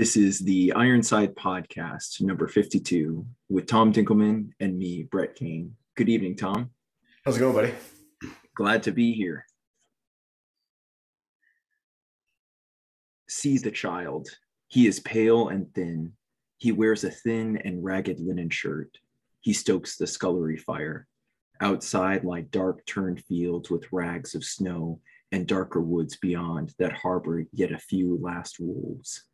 [0.00, 5.76] This is the Ironside Podcast, number 52, with Tom Dinkelman and me, Brett Kane.
[5.94, 6.70] Good evening, Tom.
[7.22, 7.74] How's it going, buddy?
[8.54, 9.44] Glad to be here.
[13.28, 14.30] See the child.
[14.68, 16.14] He is pale and thin.
[16.56, 18.96] He wears a thin and ragged linen shirt.
[19.42, 21.08] He stokes the scullery fire.
[21.60, 27.44] Outside lie dark turned fields with rags of snow and darker woods beyond that harbor
[27.52, 29.26] yet a few last wolves.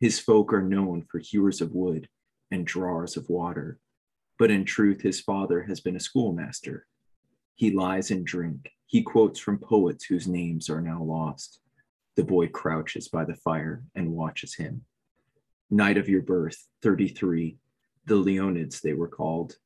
[0.00, 2.08] His folk are known for hewers of wood
[2.50, 3.78] and drawers of water,
[4.38, 6.86] but in truth, his father has been a schoolmaster.
[7.56, 8.70] He lies in drink.
[8.86, 11.60] He quotes from poets whose names are now lost.
[12.14, 14.84] The boy crouches by the fire and watches him.
[15.70, 17.58] Night of your birth, 33,
[18.06, 19.56] the Leonids they were called.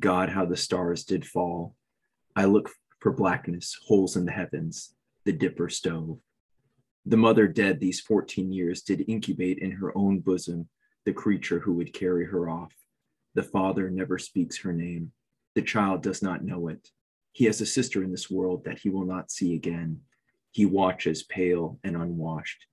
[0.00, 1.76] God, how the stars did fall.
[2.34, 2.70] I look
[3.00, 4.94] for blackness, holes in the heavens,
[5.24, 6.18] the dipper stove.
[7.06, 10.68] The mother dead these 14 years did incubate in her own bosom
[11.04, 12.72] the creature who would carry her off.
[13.34, 15.12] The father never speaks her name.
[15.54, 16.88] The child does not know it.
[17.32, 20.00] He has a sister in this world that he will not see again.
[20.50, 22.66] He watches pale and unwashed.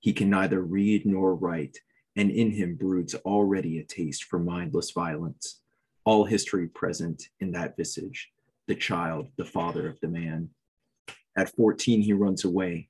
[0.00, 1.78] He can neither read nor write,
[2.16, 5.60] and in him broods already a taste for mindless violence.
[6.04, 8.30] All history present in that visage,
[8.66, 10.50] the child, the father of the man.
[11.36, 12.88] At 14, he runs away,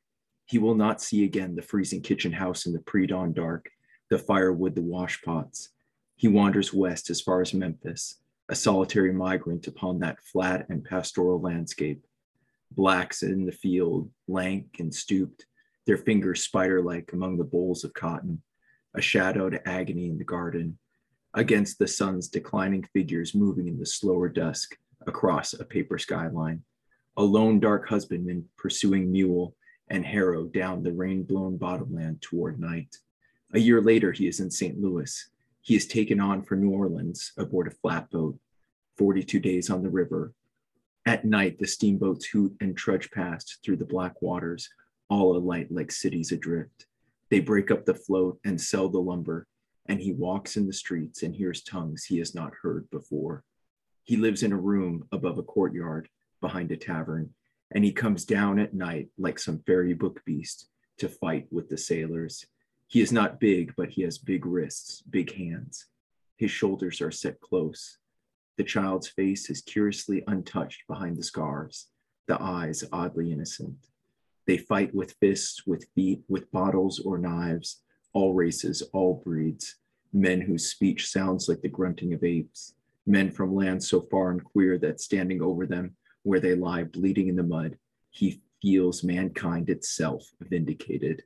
[0.49, 3.69] he will not see again the freezing kitchen house in the pre dawn dark,
[4.09, 5.69] the firewood, the washpots.
[6.17, 8.17] He wanders west as far as Memphis,
[8.49, 12.03] a solitary migrant upon that flat and pastoral landscape.
[12.71, 15.45] Blacks in the field, lank and stooped,
[15.87, 18.43] their fingers spider like among the bolls of cotton,
[18.95, 20.79] a shadowed agony in the garden,
[21.35, 26.63] against the sun's declining figures moving in the slower dusk across a paper skyline.
[27.19, 29.55] A lone dark husbandman pursuing mule
[29.91, 32.97] and harrow down the rain blown bottomland toward night.
[33.55, 34.79] A year later, he is in St.
[34.79, 35.31] Louis.
[35.61, 38.39] He is taken on for New Orleans aboard a flatboat,
[38.97, 40.33] 42 days on the river.
[41.07, 44.69] At night, the steamboats hoot and trudge past through the black waters,
[45.09, 46.87] all alight like cities adrift.
[47.31, 49.47] They break up the float and sell the lumber,
[49.87, 53.45] and he walks in the streets and hears tongues he has not heard before.
[54.05, 56.09] He lives in a room above a courtyard
[56.41, 57.31] behind a tavern
[57.73, 60.69] and he comes down at night like some fairy book beast
[60.99, 62.47] to fight with the sailors.
[62.87, 65.87] He is not big, but he has big wrists, big hands.
[66.37, 67.99] His shoulders are set close.
[68.57, 71.89] The child's face is curiously untouched behind the scars,
[72.27, 73.89] the eyes oddly innocent.
[74.47, 77.83] They fight with fists, with feet, with bottles or knives,
[78.15, 79.77] all races, all breeds,
[80.13, 82.75] men whose speech sounds like the grunting of apes,
[83.07, 85.95] men from lands so far and queer that standing over them,
[86.29, 87.79] where they lie bleeding in the mud,
[88.11, 91.23] he feels mankind itself vindicated.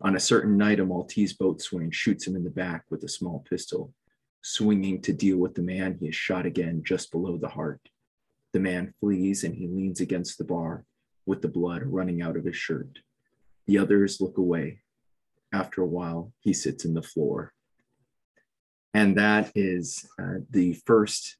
[0.00, 3.44] On a certain night, a Maltese boatswain shoots him in the back with a small
[3.50, 3.92] pistol.
[4.40, 7.82] Swinging to deal with the man, he is shot again just below the heart.
[8.54, 10.86] The man flees and he leans against the bar
[11.26, 13.00] with the blood running out of his shirt.
[13.66, 14.78] The others look away.
[15.52, 17.52] After a while, he sits in the floor.
[18.94, 21.36] And that is uh, the first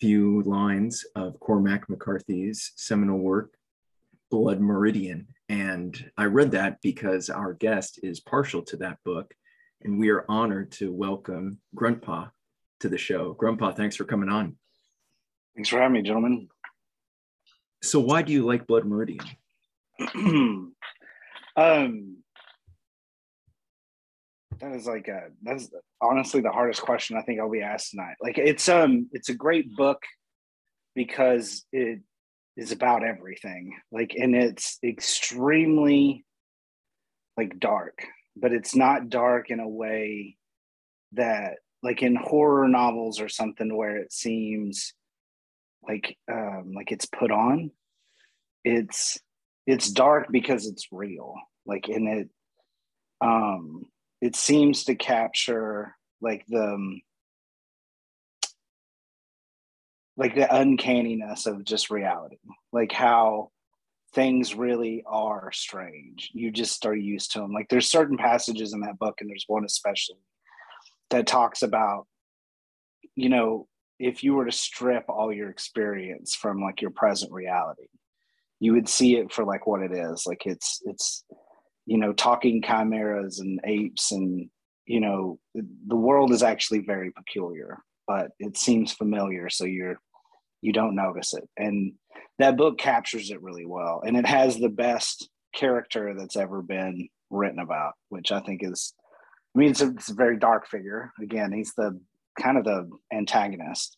[0.00, 3.54] few lines of Cormac McCarthy's seminal work,
[4.30, 5.28] Blood Meridian.
[5.48, 9.34] And I read that because our guest is partial to that book.
[9.82, 12.30] And we are honored to welcome Gruntpa
[12.80, 13.34] to the show.
[13.34, 14.56] Gruntpa, thanks for coming on.
[15.54, 16.48] Thanks for having me, gentlemen.
[17.82, 19.24] So, why do you like Blood Meridian?
[21.56, 22.16] um,
[24.60, 25.68] that is like a that's
[26.00, 28.16] honestly the hardest question I think I'll be asked tonight.
[28.20, 30.02] Like it's um it's a great book
[30.94, 32.00] because it
[32.56, 33.76] is about everything.
[33.90, 36.24] Like and it's extremely
[37.36, 38.04] like dark,
[38.36, 40.36] but it's not dark in a way
[41.12, 44.94] that like in horror novels or something where it seems
[45.86, 47.70] like um like it's put on.
[48.64, 49.18] It's
[49.66, 51.34] it's dark because it's real.
[51.66, 52.28] Like in it
[53.20, 53.86] um
[54.20, 57.00] it seems to capture like the um,
[60.16, 62.38] like the uncanniness of just reality.
[62.72, 63.50] Like how
[64.14, 66.30] things really are strange.
[66.32, 69.44] You just are used to them like there's certain passages in that book and there's
[69.46, 70.16] one especially
[71.10, 72.06] that talks about
[73.14, 73.66] you know
[73.98, 77.86] if you were to strip all your experience from like your present reality
[78.60, 80.24] you would see it for like what it is.
[80.26, 81.24] Like it's it's
[81.86, 84.48] you know, talking chimeras and apes and,
[84.86, 89.48] you know, the world is actually very peculiar, but it seems familiar.
[89.48, 89.98] So you're,
[90.60, 91.48] you don't notice it.
[91.56, 91.94] And
[92.38, 94.02] that book captures it really well.
[94.06, 98.94] And it has the best character that's ever been written about, which I think is
[99.54, 101.12] I mean, it's a, it's a very dark figure.
[101.22, 102.00] Again, he's the
[102.40, 103.96] kind of the antagonist,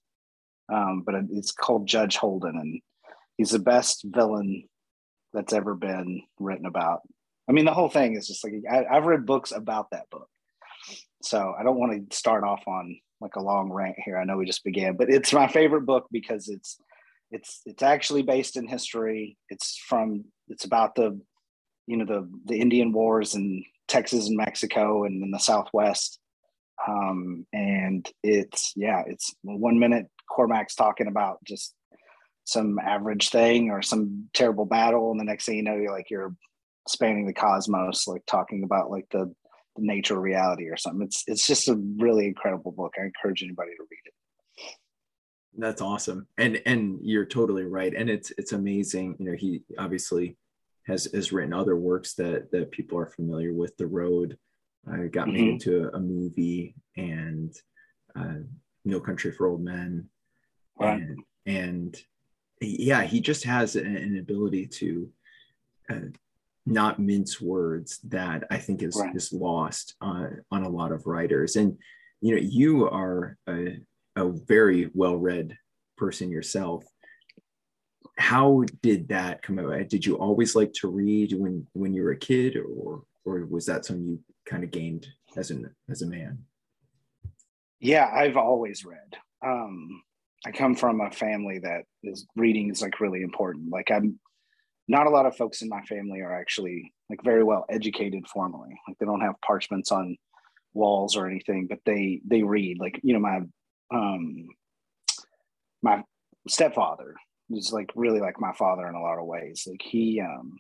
[0.73, 2.81] um, but it's called Judge Holden, and
[3.38, 4.69] he's the best villain
[5.33, 7.00] that's ever been written about.
[7.49, 10.29] I mean, the whole thing is just like I, I've read books about that book,
[11.23, 14.19] so I don't want to start off on like a long rant here.
[14.19, 16.79] I know we just began, but it's my favorite book because it's
[17.31, 19.37] it's it's actually based in history.
[19.49, 21.21] It's from it's about the
[21.87, 26.19] you know the the Indian Wars in Texas and Mexico and in the Southwest.
[26.87, 31.75] Um, and it's yeah, it's one minute Cormac's talking about just
[32.45, 36.11] some average thing or some terrible battle, and the next thing you know, you're like
[36.11, 36.35] you're
[36.88, 39.33] spanning the cosmos, like talking about like the,
[39.77, 41.03] the nature of reality or something.
[41.03, 42.94] It's it's just a really incredible book.
[42.99, 44.12] I encourage anybody to read it.
[45.59, 49.17] That's awesome, and and you're totally right, and it's it's amazing.
[49.19, 50.37] You know, he obviously
[50.87, 53.77] has has written other works that that people are familiar with.
[53.77, 54.37] The Road
[54.88, 55.33] uh, got mm-hmm.
[55.33, 57.55] made into a, a, movie, and
[58.19, 58.41] uh,
[58.85, 60.09] No Country for Old Men,
[60.79, 61.00] right.
[61.00, 61.97] and and
[62.61, 65.11] yeah, he just has an, an ability to
[65.91, 66.00] uh,
[66.67, 69.15] not mince words that I think is right.
[69.15, 71.57] is lost on on a lot of writers.
[71.57, 71.79] And
[72.21, 73.79] you know, you are a,
[74.17, 75.57] a very well read
[75.97, 76.85] person yourself
[78.19, 79.89] how did that come about?
[79.89, 83.67] Did you always like to read when when you were a kid, or or was
[83.67, 86.39] that something you kind of gained as an as a man?
[87.79, 89.17] Yeah, I've always read.
[89.45, 90.03] Um,
[90.47, 93.71] I come from a family that is reading is like really important.
[93.71, 94.19] Like I'm
[94.88, 98.79] not a lot of folks in my family are actually like very well educated formally.
[98.87, 100.17] Like they don't have parchments on
[100.75, 102.79] walls or anything, but they they read.
[102.79, 103.41] Like you know my
[103.93, 104.47] um
[105.83, 106.03] my
[106.49, 107.15] stepfather
[107.50, 109.67] is like really like my father in a lot of ways.
[109.69, 110.59] Like he um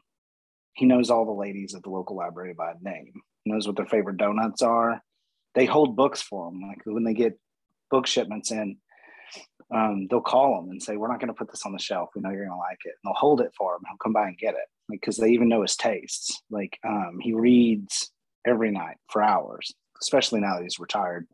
[0.74, 3.12] he knows all the ladies at the local library by name.
[3.44, 5.00] He knows what their favorite donuts are.
[5.54, 6.60] They hold books for them.
[6.62, 7.38] Like when they get
[7.90, 8.76] book shipments in,
[9.74, 12.10] um, they'll call him and say, "We're not going to put this on the shelf.
[12.14, 13.82] We know you're going to like it." And they'll hold it for him.
[13.88, 16.40] He'll come by and get it, because like, they even know his tastes.
[16.50, 18.10] Like um, he reads
[18.46, 21.26] every night for hours, especially now that he's retired.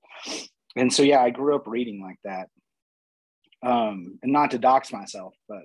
[0.76, 2.48] And so, yeah, I grew up reading like that
[3.62, 5.62] um, and not to dox myself, but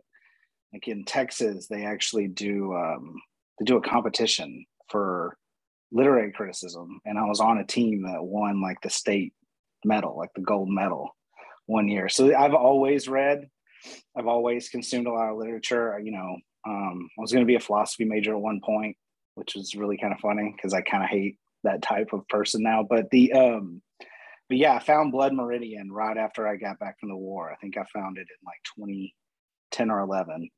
[0.74, 3.16] like in Texas, they actually do um,
[3.60, 5.38] they do a competition for
[5.92, 9.34] literary criticism, and I was on a team that won like the state
[9.84, 11.16] medal, like the gold medal,
[11.68, 12.10] one year.
[12.10, 13.48] So I've always read,
[14.18, 16.00] I've always consumed a lot of literature.
[16.04, 16.38] You know,
[16.68, 18.98] um, I was going to be a philosophy major at one point,
[19.36, 22.64] which was really kind of funny because I kind of hate that type of person
[22.64, 22.86] now.
[22.90, 23.82] But the um,
[24.50, 27.52] but yeah, I found Blood Meridian right after I got back from the war.
[27.52, 30.50] I think I found it in like 2010 or 11.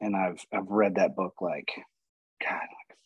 [0.00, 1.68] And I've I've read that book like
[2.42, 2.60] God,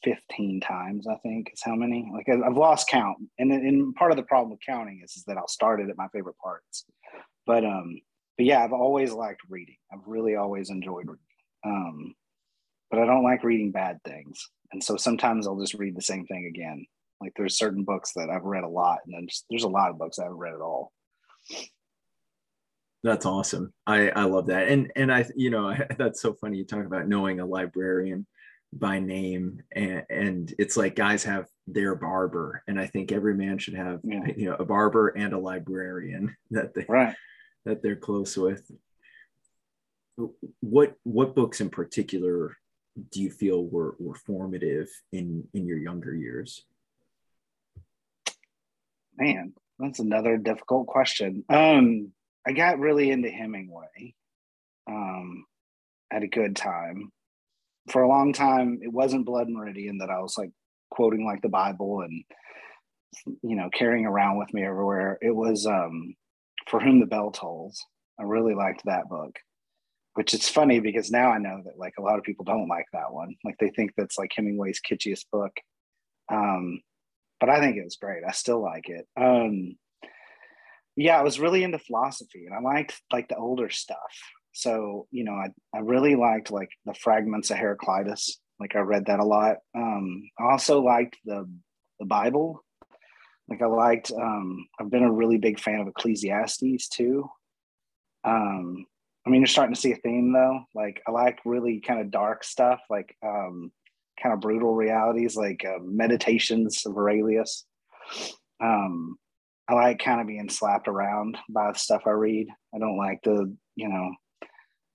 [0.04, 2.10] 15 times, I think is how many.
[2.12, 3.18] Like I've lost count.
[3.38, 5.96] And and part of the problem with counting is, is that I'll start it at
[5.96, 6.84] my favorite parts.
[7.46, 8.00] But um,
[8.36, 9.76] but yeah, I've always liked reading.
[9.92, 11.18] I've really always enjoyed reading.
[11.64, 12.14] Um,
[12.90, 14.48] but I don't like reading bad things.
[14.72, 16.86] And so sometimes I'll just read the same thing again
[17.22, 19.90] like there's certain books that I've read a lot, and then just, there's a lot
[19.90, 20.92] of books I haven't read at all.
[23.04, 23.72] That's awesome.
[23.86, 26.58] I I love that, and and I you know that's so funny.
[26.58, 28.26] You talk about knowing a librarian
[28.72, 33.58] by name, and and it's like guys have their barber, and I think every man
[33.58, 34.24] should have yeah.
[34.36, 37.14] you know a barber and a librarian that they right
[37.64, 38.70] that they're close with.
[40.60, 42.56] What what books in particular
[43.10, 46.64] do you feel were were formative in in your younger years?
[49.16, 51.44] man, that's another difficult question.
[51.48, 52.12] Um,
[52.46, 54.14] I got really into Hemingway
[54.86, 55.44] um,
[56.10, 57.12] at a good time.
[57.90, 60.50] For a long time, it wasn't Blood Meridian that I was like
[60.90, 62.24] quoting like the Bible and
[63.42, 65.18] you know carrying around with me everywhere.
[65.20, 66.14] It was um,
[66.68, 67.84] For Whom the Bell Tolls.
[68.18, 69.38] I really liked that book,
[70.14, 72.86] which is funny because now I know that like a lot of people don't like
[72.92, 73.34] that one.
[73.44, 75.52] Like they think that's like Hemingway's kitschiest book.
[76.30, 76.80] Um,
[77.40, 78.22] but I think it was great.
[78.26, 79.06] I still like it.
[79.20, 79.76] Um,
[80.96, 83.96] yeah, I was really into philosophy and I liked like the older stuff.
[84.52, 88.38] So, you know, I, I really liked like the fragments of Heraclitus.
[88.60, 89.56] Like I read that a lot.
[89.74, 91.48] Um, I also liked the
[91.98, 92.64] the Bible.
[93.48, 97.28] Like I liked um, I've been a really big fan of Ecclesiastes too.
[98.24, 98.86] Um,
[99.26, 100.60] I mean, you're starting to see a theme though.
[100.74, 103.72] Like I like really kind of dark stuff, like um,
[104.22, 107.64] kind of brutal realities like uh, meditations of aurelius
[108.62, 109.16] um,
[109.68, 113.20] i like kind of being slapped around by the stuff i read i don't like
[113.24, 114.10] the you know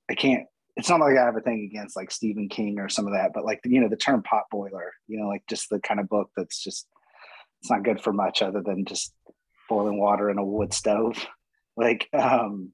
[0.10, 0.46] i can't
[0.76, 3.32] it's not like i have a thing against like stephen king or some of that
[3.34, 6.10] but like you know the term pot boiler you know like just the kind of
[6.10, 6.88] book that's just
[7.62, 9.14] it's not good for much other than just
[9.68, 11.26] boiling water in a wood stove.
[11.76, 12.72] Like, um,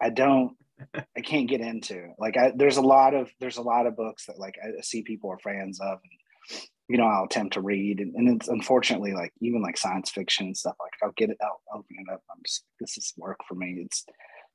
[0.00, 0.56] I don't,
[0.94, 4.26] I can't get into like, I, there's a lot of, there's a lot of books
[4.26, 8.00] that like I see people are fans of and, you know, I'll attempt to read
[8.00, 11.38] and, and it's unfortunately like even like science fiction and stuff like I'll get it,
[11.42, 12.22] I'll open it up.
[12.30, 13.82] I'm just, this is work for me.
[13.84, 14.04] It's,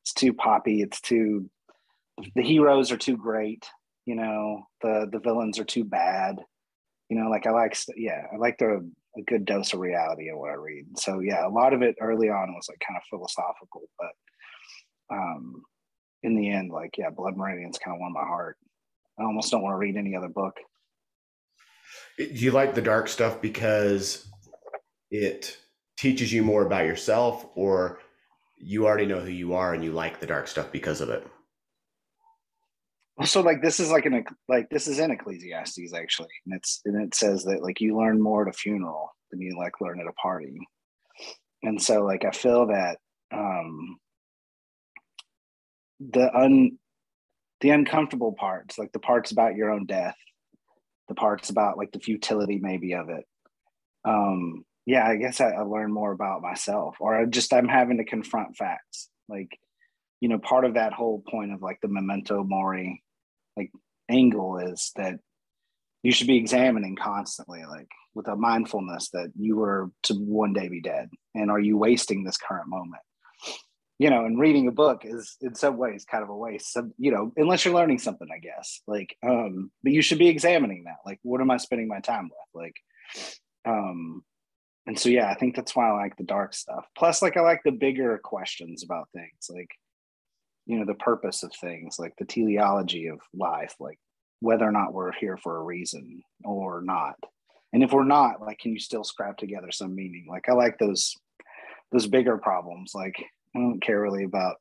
[0.04, 0.82] it's too poppy.
[0.82, 1.50] It's too,
[2.36, 3.66] the heroes are too great.
[4.06, 6.40] You know, the, the villains are too bad
[7.10, 10.38] you know like i like yeah i like the a good dose of reality in
[10.38, 10.86] what I read.
[10.98, 15.64] So yeah, a lot of it early on was like kind of philosophical, but um,
[16.24, 18.58] in the end, like yeah, Blood Meridian's kind of won my heart.
[19.20, 20.56] I almost don't want to read any other book.
[22.18, 24.28] Do you like the dark stuff because
[25.12, 25.58] it
[25.98, 28.00] teaches you more about yourself, or
[28.58, 31.26] you already know who you are and you like the dark stuff because of it?
[33.26, 37.02] So like this is like an like this is in ecclesiastes actually and it's and
[37.02, 40.08] it says that like you learn more at a funeral than you like learn at
[40.08, 40.60] a party.
[41.62, 42.98] And so like i feel that
[43.34, 44.00] um
[46.00, 46.78] the un
[47.60, 50.16] the uncomfortable parts like the parts about your own death
[51.10, 53.26] the parts about like the futility maybe of it
[54.06, 57.98] um yeah i guess I, I learn more about myself or I just i'm having
[57.98, 59.10] to confront facts.
[59.28, 59.60] Like
[60.22, 63.04] you know part of that whole point of like the memento mori
[63.58, 63.72] like
[64.10, 65.20] angle is that
[66.03, 70.68] you should be examining constantly like with a mindfulness that you were to one day
[70.68, 73.01] be dead and are you wasting this current moment?
[74.00, 76.74] You know and reading a book is in some ways kind of a waste.
[76.74, 78.82] So, you know unless you're learning something i guess.
[78.88, 80.98] Like um but you should be examining that.
[81.06, 82.63] Like what am i spending my time with?
[82.63, 82.75] Like
[83.65, 84.24] um
[84.88, 86.86] and so yeah i think that's why i like the dark stuff.
[86.98, 89.50] Plus like i like the bigger questions about things.
[89.50, 89.70] Like
[90.66, 93.98] you know the purpose of things like the teleology of life like
[94.42, 97.16] whether or not we're here for a reason or not.
[97.74, 100.25] And if we're not like can you still scrap together some meaning?
[100.30, 101.16] Like i like those
[101.92, 102.94] those bigger problems.
[102.96, 103.16] Like
[103.56, 104.58] i don't care really about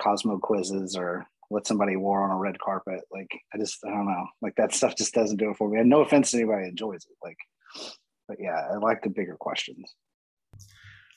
[0.00, 3.02] cosmo quizzes or what somebody wore on a red carpet.
[3.12, 4.26] Like i just i don't know.
[4.42, 5.78] Like that stuff just doesn't do it for me.
[5.78, 7.38] And no offense to anybody enjoys it like
[8.28, 9.94] but yeah i like the bigger questions.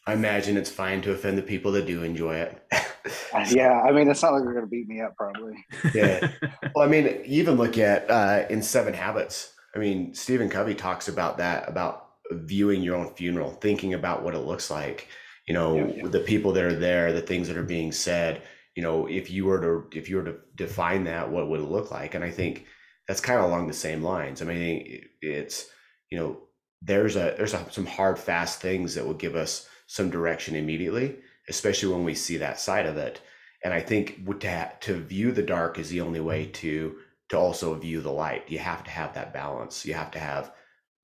[0.06, 2.63] I imagine it's fine to offend the people that do enjoy it.
[3.50, 5.65] yeah, I mean, it's not like they're going to beat me up, probably.
[5.94, 6.29] yeah.
[6.75, 9.53] Well, I mean, you even look at uh, in Seven Habits.
[9.75, 14.36] I mean, Stephen Covey talks about that about viewing your own funeral, thinking about what
[14.36, 15.08] it looks like.
[15.48, 16.08] You know, yeah, yeah.
[16.08, 18.44] the people that are there, the things that are being said.
[18.75, 21.63] You know, if you were to if you were to define that, what would it
[21.63, 22.13] look like?
[22.13, 22.65] And I think
[23.08, 24.41] that's kind of along the same lines.
[24.41, 25.70] I mean, it's
[26.12, 26.38] you know,
[26.82, 31.18] there's a there's a, some hard, fast things that will give us some direction immediately,
[31.50, 33.22] especially when we see that side of it.
[33.63, 36.98] And I think to, to view the dark is the only way to
[37.29, 38.50] to also view the light.
[38.50, 39.86] You have to have that balance.
[39.86, 40.51] You have to have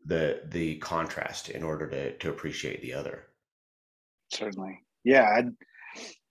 [0.06, 3.28] the the contrast in order to to appreciate the other.
[4.32, 5.30] Certainly, yeah.
[5.38, 5.50] I'd,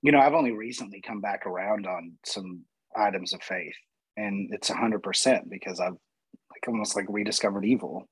[0.03, 2.65] you know, I've only recently come back around on some
[2.97, 3.75] items of faith,
[4.17, 8.09] and it's a hundred percent because I've like almost like rediscovered evil.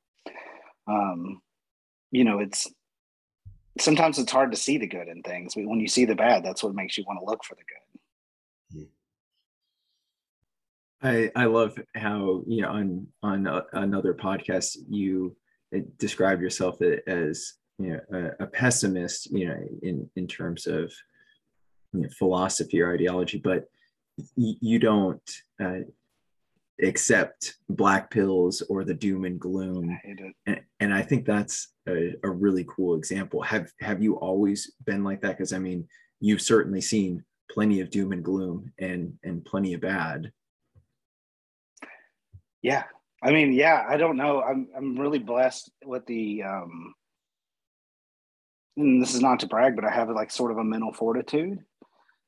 [0.89, 1.41] Um,
[2.11, 2.71] you know, it's
[3.79, 6.45] sometimes it's hard to see the good in things, but when you see the bad,
[6.45, 7.83] that's what makes you want to look for the good.
[11.03, 15.37] I I love how you know on on a, another podcast you
[15.75, 20.93] uh, describe yourself as you know a, a, pessimist you know in in terms of
[21.93, 23.69] you know, philosophy or ideology, but
[24.37, 25.81] you don't uh,
[26.81, 29.99] accept black pills or the doom and gloom.
[30.47, 33.43] And, and I think that's a, a really cool example.
[33.43, 35.37] Have have you always been like that?
[35.37, 35.87] Because I mean,
[36.21, 40.33] you've certainly seen plenty of doom and gloom and and plenty of bad.
[42.63, 42.85] Yeah.
[43.23, 44.43] I mean, yeah, I don't know.
[44.43, 46.95] I'm I'm really blessed with the um
[48.77, 51.59] and this is not to brag, but I have like sort of a mental fortitude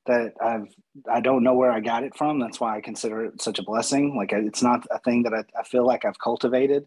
[0.06, 0.68] that I've
[1.10, 2.38] I don't know where I got it from.
[2.38, 4.16] That's why I consider it such a blessing.
[4.16, 6.86] Like it's not a thing that I, I feel like I've cultivated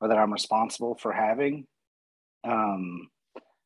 [0.00, 1.66] or that I'm responsible for having.
[2.44, 3.08] Um,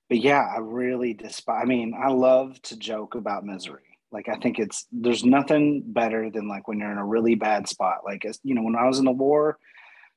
[0.08, 1.60] but yeah, I really despise.
[1.62, 3.82] I mean, I love to joke about misery.
[4.12, 7.68] Like I think it's there's nothing better than like when you're in a really bad
[7.68, 7.98] spot.
[8.04, 9.56] Like you know, when I was in the war,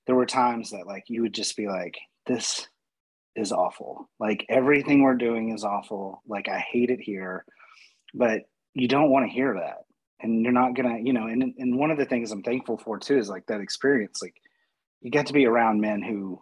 [0.07, 2.67] there were times that like you would just be like, this
[3.35, 4.09] is awful.
[4.19, 6.21] Like everything we're doing is awful.
[6.27, 7.45] Like I hate it here.
[8.13, 8.41] But
[8.73, 9.85] you don't want to hear that.
[10.21, 12.97] And you're not gonna you know and, and one of the things i'm thankful for
[12.97, 14.35] too is like that experience like
[15.01, 16.41] you get to be around men who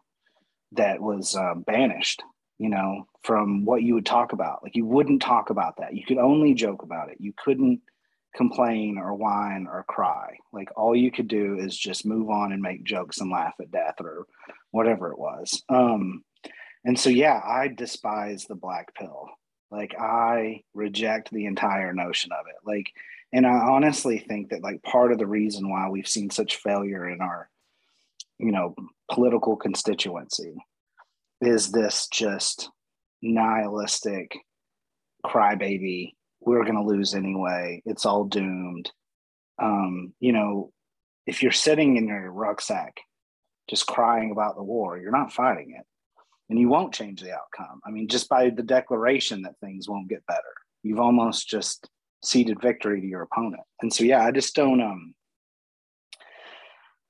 [0.73, 2.21] that was uh, banished
[2.59, 4.63] you know from what you would talk about.
[4.63, 5.95] Like you wouldn't talk about that.
[5.95, 7.17] You could only joke about it.
[7.19, 7.81] You couldn't
[8.35, 10.37] complain or whine or cry.
[10.53, 13.71] Like all you could do is just move on and make jokes and laugh at
[13.71, 14.25] death or
[14.71, 15.61] whatever it was.
[15.69, 16.23] Um
[16.83, 19.29] and so yeah i despise the black pill
[19.71, 22.55] like i reject the entire notion of it.
[22.65, 22.91] Like
[23.33, 27.09] and i honestly think that like part of the reason why we've seen such failure
[27.09, 27.49] in our
[28.37, 28.75] you know
[29.11, 30.53] political constituency
[31.41, 32.69] is this just
[33.21, 34.37] nihilistic
[35.25, 36.13] crybaby
[36.43, 37.83] we're going to lose anyway.
[37.85, 38.91] It's all doomed.
[39.61, 40.71] Um you know
[41.27, 42.97] if you're sitting in your rucksack
[43.69, 45.85] just crying about the war you're not fighting it
[46.51, 47.79] and you won't change the outcome.
[47.85, 50.53] I mean just by the declaration that things won't get better
[50.83, 51.89] you've almost just
[52.23, 53.63] ceded victory to your opponent.
[53.81, 55.13] And so yeah i just don't um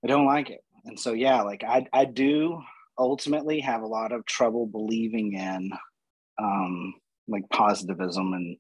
[0.03, 0.62] i don't like it.
[0.86, 2.62] And so yeah like i i do
[2.98, 5.71] ultimately have a lot of trouble believing in
[6.41, 6.93] um
[7.27, 8.57] like positivism and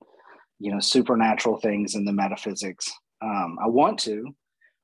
[0.59, 2.91] you know supernatural things in the metaphysics.
[3.21, 4.35] Um i want to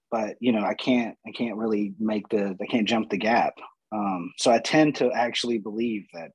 [0.09, 3.53] but you know i can't i can't really make the i can't jump the gap
[3.91, 6.31] um so i tend to actually believe that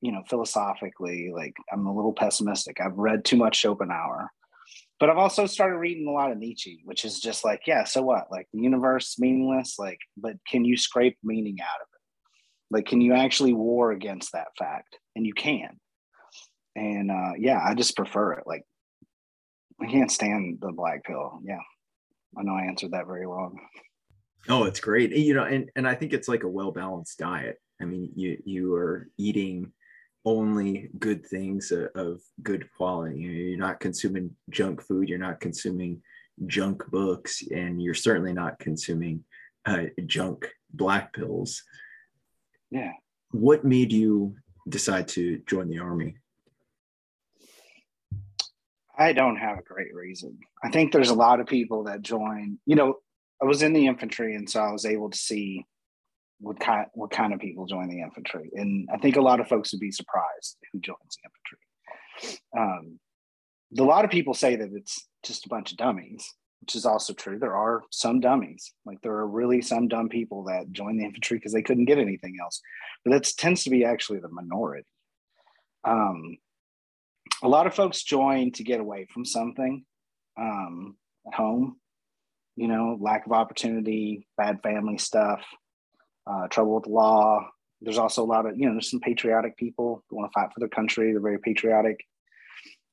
[0.00, 4.30] you know philosophically like i'm a little pessimistic i've read too much schopenhauer
[5.00, 8.02] but I've also started reading a lot of Nietzsche, which is just like, yeah, so
[8.02, 8.30] what?
[8.30, 12.76] Like the universe meaningless, like, but can you scrape meaning out of it?
[12.76, 14.98] Like, can you actually war against that fact?
[15.16, 15.80] And you can.
[16.76, 18.44] And uh, yeah, I just prefer it.
[18.46, 18.62] Like,
[19.80, 21.40] I can't stand the black pill.
[21.44, 21.60] Yeah,
[22.38, 23.58] I know I answered that very long.
[24.48, 25.10] Oh, it's great.
[25.12, 27.60] You know, and and I think it's like a well balanced diet.
[27.80, 29.72] I mean, you you are eating
[30.24, 33.20] only good things of good quality.
[33.20, 35.08] You're not consuming junk food.
[35.08, 36.02] You're not consuming
[36.46, 39.24] junk books, and you're certainly not consuming
[39.66, 41.62] uh, junk black pills.
[42.70, 42.92] Yeah.
[43.32, 44.36] What made you
[44.68, 46.16] decide to join the army?
[48.98, 50.38] I don't have a great reason.
[50.62, 52.58] I think there's a lot of people that join.
[52.66, 52.94] You know,
[53.42, 55.64] I was in the infantry, and so I was able to see
[56.40, 59.48] what kind what kind of people join the infantry, and I think a lot of
[59.48, 62.40] folks would be surprised who joins the infantry.
[62.56, 62.98] Um,
[63.78, 67.12] a lot of people say that it's just a bunch of dummies, which is also
[67.12, 67.38] true.
[67.38, 71.38] There are some dummies, like there are really some dumb people that join the infantry
[71.38, 72.60] because they couldn't get anything else,
[73.04, 74.88] but that tends to be actually the minority.
[75.84, 76.36] Um,
[77.42, 79.84] a lot of folks join to get away from something
[80.38, 81.76] um, at home,
[82.60, 85.40] you know, lack of opportunity, bad family stuff,
[86.26, 87.48] uh, trouble with the law.
[87.80, 90.52] There's also a lot of, you know, there's some patriotic people who want to fight
[90.52, 91.10] for their country.
[91.10, 92.04] They're very patriotic.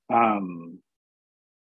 [0.10, 0.80] Um,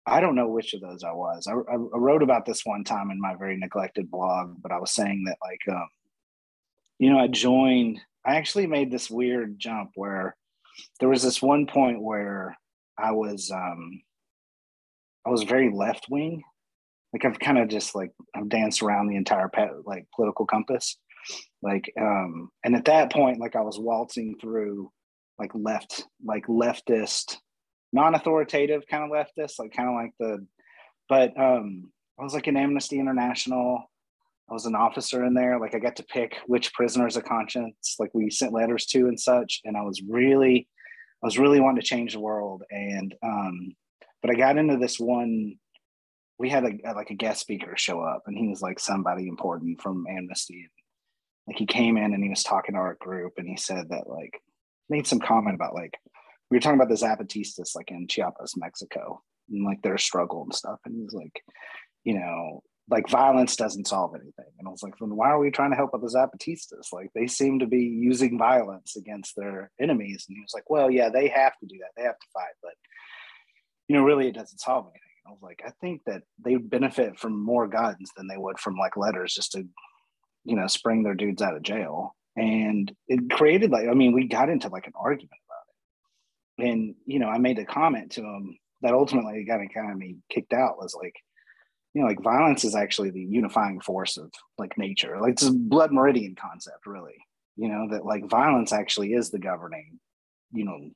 [0.08, 1.46] I don't know which of those I was.
[1.48, 4.90] I, I, wrote about this one time in my very neglected blog, but I was
[4.90, 5.88] saying that, like, um,
[6.98, 10.36] you know, I joined, I actually made this weird jump where
[11.00, 12.58] there was this one point where
[12.98, 14.02] I was, um,
[15.28, 16.42] I was very left wing.
[17.14, 19.50] Like I've kind of just like I've danced around the entire
[19.86, 20.98] like political compass.
[21.62, 24.92] Like um and at that point like i was waltzing through
[25.40, 27.38] like left like leftist
[27.94, 30.46] non-authoritative kind of leftist like kind of like the
[31.08, 33.90] but um i was like in amnesty international.
[34.50, 35.58] I was an officer in there.
[35.60, 39.20] Like i got to pick which prisoners of conscience like we sent letters to and
[39.20, 40.68] such and i was really
[41.24, 42.64] i was really wanting to change the world.
[42.70, 43.76] And um
[44.22, 45.56] but i got into this one
[46.44, 49.82] we had a like a guest speaker show up and he was like somebody important
[49.82, 50.70] from amnesty
[51.48, 54.10] like he came in and he was talking to our group and he said that
[54.10, 54.40] like
[54.90, 55.94] made some comment about like
[56.50, 60.54] we were talking about the Zapatistas like in Chiapas, Mexico, and like their struggle and
[60.54, 60.80] stuff.
[60.86, 61.42] And he's like,
[62.04, 64.52] you know, like violence doesn't solve anything.
[64.60, 66.94] And I was like, then why are we trying to help out the Zapatistas?
[66.94, 70.26] Like they seem to be using violence against their enemies.
[70.28, 71.92] And he was like, well, yeah, they have to do that.
[71.98, 72.74] They have to fight, but
[73.88, 75.03] you know, really it doesn't solve anything.
[75.26, 78.76] I was like, I think that they benefit from more guns than they would from
[78.76, 79.66] like letters just to
[80.44, 82.16] you know, spring their dudes out of jail.
[82.36, 86.72] And it created like, I mean, we got into like an argument about it.
[86.72, 90.18] And, you know, I made a comment to him that ultimately got kind of me
[90.30, 91.16] kicked out was like,
[91.94, 95.20] you know, like violence is actually the unifying force of like nature.
[95.22, 97.16] Like it's a blood meridian concept, really.
[97.56, 100.00] You know, that like violence actually is the governing,
[100.52, 100.90] you know,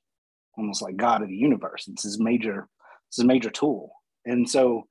[0.58, 1.88] almost like God of the universe.
[1.88, 2.68] It's his major,
[3.10, 3.92] it's his major tool.
[4.28, 4.86] And so,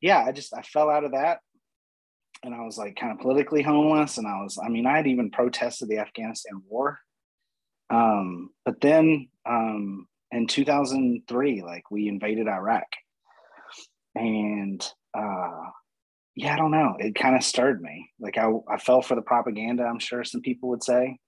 [0.00, 1.40] yeah, I just I fell out of that
[2.42, 4.18] and I was like kind of politically homeless.
[4.18, 6.98] And I was, I mean, I had even protested the Afghanistan war.
[7.90, 12.86] Um, but then um, in 2003, like we invaded Iraq.
[14.14, 14.86] And
[15.16, 15.70] uh,
[16.34, 16.96] yeah, I don't know.
[16.98, 18.10] It kind of stirred me.
[18.20, 21.18] Like I, I fell for the propaganda, I'm sure some people would say.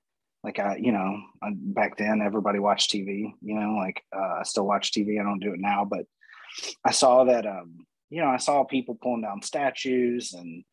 [0.45, 1.21] Like I, you know,
[1.53, 5.21] back then everybody watched TV, you know, like uh, I still watch TV.
[5.21, 6.07] I don't do it now, but
[6.85, 10.65] I saw that, um, you know, I saw people pulling down statues and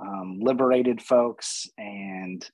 [0.00, 1.68] um, liberated folks.
[1.78, 2.46] And,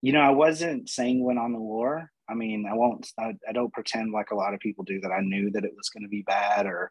[0.00, 3.72] you know, I wasn't sanguine on the war, I mean, I won't, I, I don't
[3.72, 6.08] pretend like a lot of people do that I knew that it was going to
[6.08, 6.90] be bad or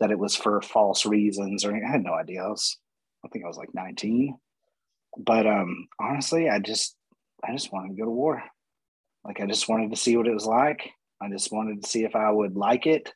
[0.00, 2.44] that it was for false reasons or I had no idea.
[2.44, 2.78] I was,
[3.24, 4.36] I think I was like 19.
[5.16, 6.96] But um honestly, I just
[7.42, 8.42] I just wanted to go to war.
[9.24, 10.90] Like I just wanted to see what it was like.
[11.22, 13.12] I just wanted to see if I would like it.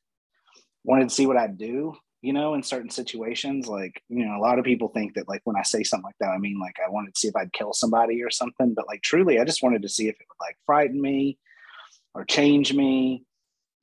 [0.85, 3.67] Wanted to see what I'd do, you know, in certain situations.
[3.69, 6.15] Like, you know, a lot of people think that like when I say something like
[6.21, 8.75] that, I mean like I wanted to see if I'd kill somebody or something.
[8.75, 11.39] But like truly, I just wanted to see if it would like frighten me
[12.15, 13.25] or change me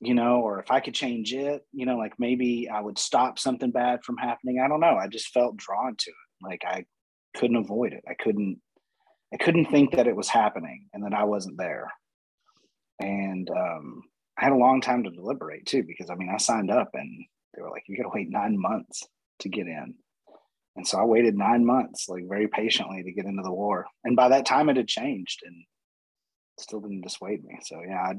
[0.00, 3.38] you know, or if I could change it, you know, like maybe I would stop
[3.38, 4.60] something bad from happening.
[4.60, 4.96] I don't know.
[4.96, 6.42] I just felt drawn to it.
[6.42, 6.84] Like I
[7.34, 8.04] couldn't avoid it.
[8.08, 8.60] I couldn't
[9.32, 11.90] I couldn't think that it was happening and that I wasn't there.
[13.00, 14.02] And um
[14.38, 17.24] I had a long time to deliberate too, because I mean I signed up and
[17.54, 19.04] they were like, you gotta wait nine months
[19.40, 19.94] to get in.
[20.76, 23.86] And so I waited nine months, like very patiently to get into the war.
[24.04, 25.64] And by that time it had changed and
[26.58, 27.58] still didn't dissuade me.
[27.62, 28.14] So yeah, I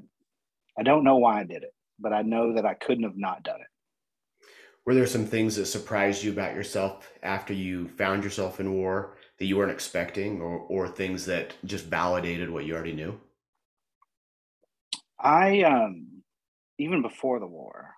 [0.79, 3.43] I don't know why I did it, but I know that I couldn't have not
[3.43, 4.47] done it.
[4.85, 9.17] Were there some things that surprised you about yourself after you found yourself in war
[9.37, 13.19] that you weren't expecting, or, or things that just validated what you already knew?
[15.19, 16.23] I, um,
[16.77, 17.91] even before the war,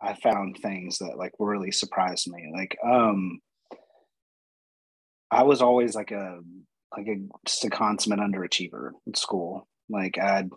[0.00, 2.50] I found things that like really surprised me.
[2.52, 3.40] Like, um,
[5.30, 6.40] I was always like a
[6.96, 9.66] like a just a consummate underachiever in school.
[9.88, 10.50] Like I'd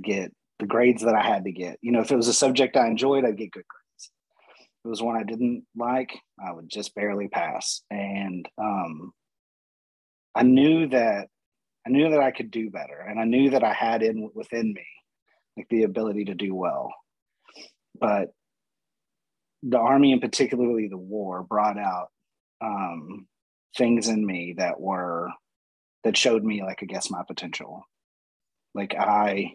[0.00, 1.78] get the grades that I had to get.
[1.82, 4.10] You know, if it was a subject I enjoyed, I'd get good grades.
[4.48, 7.82] If it was one I didn't like, I would just barely pass.
[7.90, 9.12] And um,
[10.34, 11.28] I knew that
[11.86, 14.72] I knew that I could do better, and I knew that I had in within
[14.72, 14.86] me
[15.56, 16.92] like the ability to do well.
[17.98, 18.32] But
[19.62, 22.08] the army, and particularly the war, brought out
[22.60, 23.26] um,
[23.76, 25.30] things in me that were
[26.04, 27.84] that showed me like I guess my potential.
[28.74, 29.54] Like I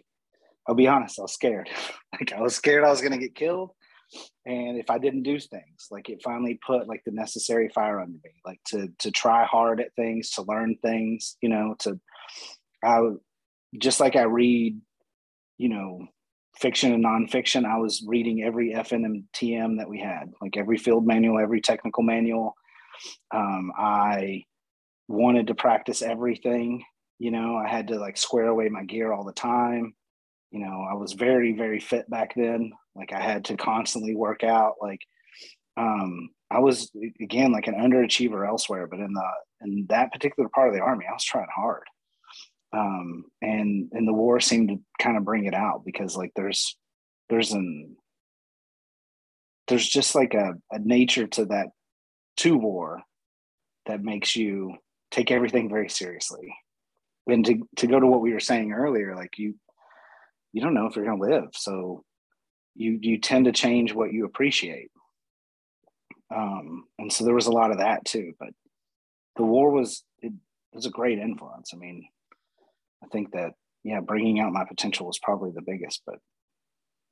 [0.66, 1.70] I'll be honest, I was scared.
[2.12, 3.70] like I was scared I was gonna get killed.
[4.44, 8.18] And if I didn't do things, like it finally put like the necessary fire under
[8.24, 12.00] me, like to to try hard at things, to learn things, you know, to
[12.84, 13.00] I
[13.78, 14.80] just like I read,
[15.60, 16.06] you know,
[16.56, 20.78] fiction and nonfiction, I was reading every FM and TM that we had, like every
[20.78, 22.54] field manual, every technical manual.
[23.32, 24.44] Um, I
[25.08, 26.84] wanted to practice everything.
[27.18, 29.94] You know, I had to like square away my gear all the time
[30.50, 34.42] you know i was very very fit back then like i had to constantly work
[34.44, 35.00] out like
[35.76, 39.30] um i was again like an underachiever elsewhere but in the
[39.62, 41.84] in that particular part of the army i was trying hard
[42.72, 46.76] um and and the war seemed to kind of bring it out because like there's
[47.28, 47.96] there's an
[49.68, 51.68] there's just like a, a nature to that
[52.36, 53.02] to war
[53.86, 54.74] that makes you
[55.10, 56.54] take everything very seriously
[57.26, 59.54] and to, to go to what we were saying earlier like you
[60.52, 61.48] you don't know if you're going to live.
[61.52, 62.04] So
[62.74, 64.90] you you tend to change what you appreciate.
[66.34, 68.32] Um, and so there was a lot of that too.
[68.38, 68.50] But
[69.36, 70.32] the war was it
[70.72, 71.72] was a great influence.
[71.74, 72.06] I mean,
[73.02, 73.52] I think that
[73.84, 76.02] yeah, bringing out my potential was probably the biggest.
[76.06, 76.16] But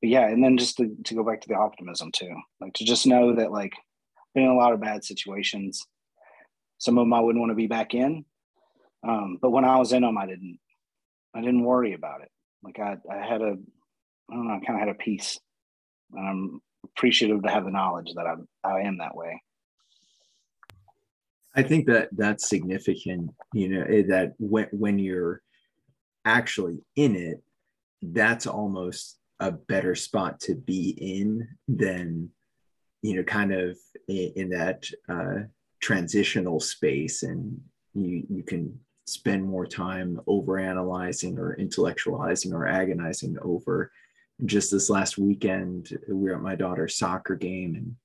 [0.00, 2.84] but yeah, and then just to, to go back to the optimism too, like to
[2.84, 3.72] just know that like
[4.34, 5.82] been in a lot of bad situations.
[6.78, 8.24] Some of them I wouldn't want to be back in.
[9.06, 10.58] Um, but when I was in them, I didn't
[11.34, 12.30] I didn't worry about it
[12.62, 13.56] like I, I had a,
[14.30, 15.38] I don't know, I kind of had a peace.
[16.12, 19.42] And I'm appreciative to have the knowledge that I'm, I am that way.
[21.54, 25.42] I think that that's significant, you know, eh, that when, when you're
[26.24, 27.42] actually in it,
[28.02, 32.30] that's almost a better spot to be in than,
[33.02, 33.78] you know, kind of
[34.08, 35.44] in, in that uh,
[35.80, 37.22] transitional space.
[37.22, 37.60] And
[37.94, 43.90] you, you can spend more time over analyzing or intellectualizing or agonizing over.
[44.44, 47.96] Just this last weekend, we were at my daughter's soccer game and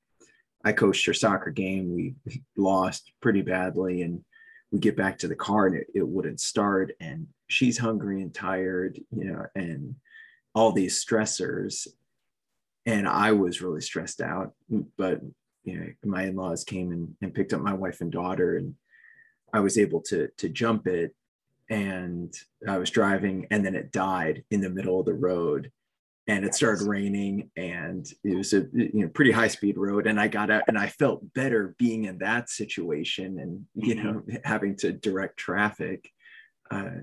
[0.65, 1.93] I coached her soccer game.
[1.93, 2.15] We
[2.55, 4.23] lost pretty badly and
[4.71, 6.93] we get back to the car and it, it wouldn't start.
[6.99, 9.95] And she's hungry and tired, you know, and
[10.55, 11.87] all these stressors.
[12.85, 14.53] And I was really stressed out.
[14.97, 15.21] But,
[15.63, 18.75] you know, my in laws came and, and picked up my wife and daughter and
[19.53, 21.15] I was able to to jump it
[21.69, 22.33] and
[22.67, 25.71] I was driving and then it died in the middle of the road
[26.27, 30.19] and it started raining and it was a you know pretty high speed road and
[30.19, 34.35] I got out and I felt better being in that situation and you know mm-hmm.
[34.43, 36.09] having to direct traffic
[36.71, 37.01] uh,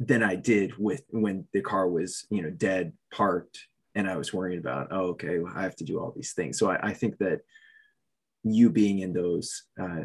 [0.00, 4.32] than I did with when the car was you know dead parked and I was
[4.32, 6.58] worrying about oh okay well, I have to do all these things.
[6.58, 7.40] So I, I think that
[8.42, 10.04] you being in those uh,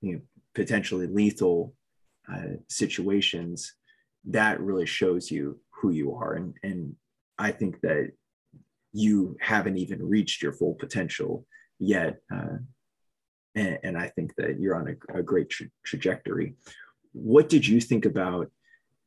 [0.00, 0.20] you know
[0.54, 1.74] potentially lethal
[2.32, 3.74] uh, situations,
[4.24, 6.34] that really shows you who you are.
[6.34, 6.94] And and
[7.40, 8.12] i think that
[8.92, 11.46] you haven't even reached your full potential
[11.78, 12.58] yet uh,
[13.54, 16.54] and, and, i think that you're on a, a great tra- trajectory.
[17.12, 18.50] What did you think about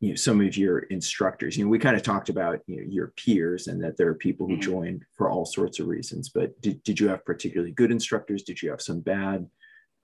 [0.03, 1.55] you know some of your instructors.
[1.55, 4.15] You know we kind of talked about you know, your peers and that there are
[4.15, 4.61] people who mm-hmm.
[4.61, 8.43] joined for all sorts of reasons but did, did you have particularly good instructors?
[8.43, 9.47] Did you have some bad?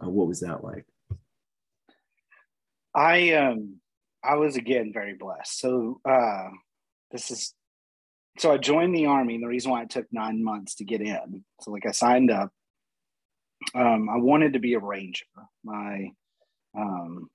[0.02, 0.86] Uh, what was that like?
[2.96, 3.82] I um
[4.24, 5.60] i was again very blessed.
[5.60, 6.48] So uh
[7.12, 7.54] this is
[8.38, 11.02] so i joined the army and the reason why it took nine months to get
[11.02, 12.52] in so like i signed up
[13.76, 15.26] um i wanted to be a ranger.
[15.66, 16.12] My
[16.74, 17.30] um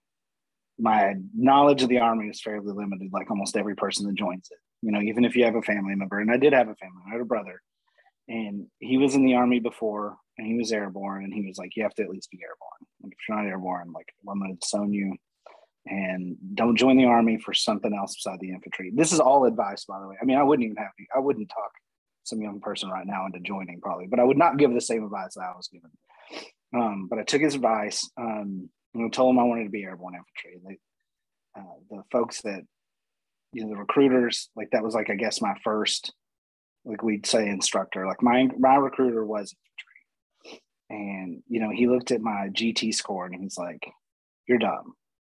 [0.78, 4.58] my knowledge of the army is fairly limited, like almost every person that joins it.
[4.82, 7.02] You know, even if you have a family member, and I did have a family,
[7.08, 7.60] I had a brother,
[8.28, 11.76] and he was in the army before, and he was airborne, and he was like,
[11.76, 12.88] "You have to at least be airborne.
[13.02, 15.16] Like, if you're not airborne, like I'm going to disown you,
[15.86, 19.84] and don't join the army for something else beside the infantry." This is all advice,
[19.84, 20.16] by the way.
[20.20, 21.70] I mean, I wouldn't even have, I wouldn't talk
[22.24, 25.04] some young person right now into joining probably, but I would not give the same
[25.04, 25.90] advice that I was given.
[26.74, 28.10] Um, but I took his advice.
[28.18, 30.60] Um, and I told them I wanted to be airborne infantry.
[30.66, 32.62] They, uh, the folks that,
[33.52, 36.12] you know, the recruiters, like that was like, I guess my first,
[36.84, 39.54] like we'd say instructor, like my, my recruiter was
[40.44, 40.62] infantry.
[40.90, 43.86] And, you know, he looked at my GT score and he's like,
[44.46, 44.94] you're dumb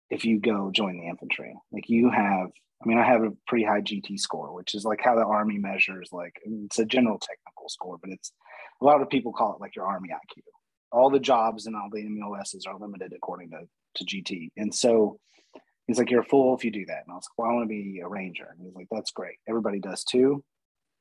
[0.10, 1.54] if you go join the infantry.
[1.72, 2.50] Like you have,
[2.82, 5.58] I mean, I have a pretty high GT score, which is like how the army
[5.58, 8.32] measures, like it's a general technical score, but it's
[8.82, 10.43] a lot of people call it like your army IQ
[10.91, 13.62] all the jobs and all the MOSs are limited according to,
[13.95, 14.49] to GT.
[14.58, 15.19] And so
[15.88, 17.04] he's like, You're a fool if you do that.
[17.06, 18.47] And I was like, Well, I want to be a ranger.
[18.52, 19.38] And he's like, That's great.
[19.47, 20.43] Everybody does too.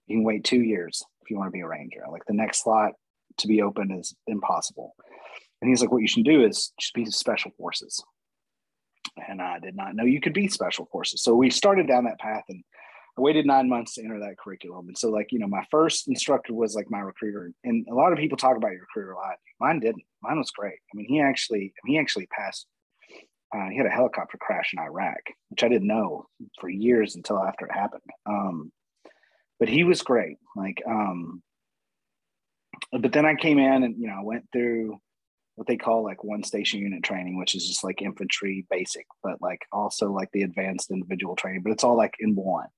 [0.06, 2.02] You can wait two years if you want to be a ranger.
[2.10, 2.92] Like the next slot
[3.38, 4.94] to be open is impossible.
[5.60, 8.02] And he's like, What you should do is just be special forces.
[9.28, 11.22] And I did not know you could be special forces.
[11.22, 12.62] So we started down that path and
[13.18, 14.86] I waited nine months to enter that curriculum.
[14.86, 17.50] And so, like, you know, my first instructor was like my recruiter.
[17.64, 19.36] And a lot of people talk about your recruiter a lot.
[19.60, 20.04] Mine didn't.
[20.22, 20.78] Mine was great.
[20.92, 22.66] I mean, he actually, he actually passed.
[23.54, 26.26] Uh, he had a helicopter crash in Iraq, which I didn't know
[26.60, 28.02] for years until after it happened.
[28.26, 28.70] Um,
[29.58, 30.36] but he was great.
[30.54, 31.42] Like, um,
[32.92, 34.98] but then I came in and, you know, I went through
[35.56, 39.42] what they call like one station unit training, which is just like infantry basic, but
[39.42, 42.68] like also like the advanced individual training, but it's all like in one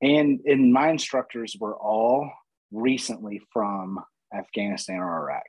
[0.00, 2.30] and and my instructors were all
[2.72, 4.00] recently from
[4.34, 5.46] Afghanistan or Iraq.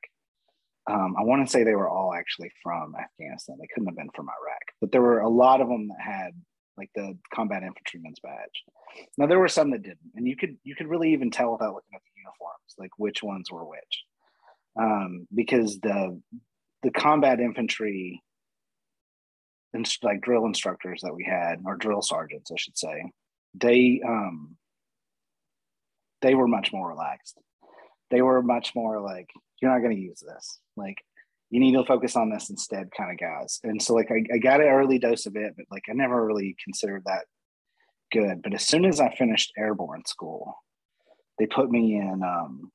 [0.88, 3.58] Um, I want to say they were all actually from Afghanistan.
[3.60, 6.32] They couldn't have been from Iraq, but there were a lot of them that had
[6.78, 8.64] like the combat infantryman's badge.
[9.18, 11.74] Now there were some that didn't, and you could you could really even tell without
[11.74, 14.04] looking at the uniforms, like which ones were which,
[14.80, 16.22] um, because the
[16.84, 18.22] the combat infantry
[19.74, 23.12] and like drill instructors that we had, or drill sergeants, I should say,
[23.60, 24.58] they um
[26.22, 27.38] they were much more relaxed.
[28.10, 29.30] They were much more like,
[29.62, 30.60] you're not going to use this.
[30.76, 30.98] Like,
[31.52, 33.60] you need to focus on this instead, kind of guys.
[33.63, 36.26] And so, like, I, I got an early dose of it, but like, I never
[36.26, 37.26] really considered that
[38.12, 38.41] good.
[38.41, 40.56] But as soon as I finished airborne school,
[41.38, 42.72] they put me in um,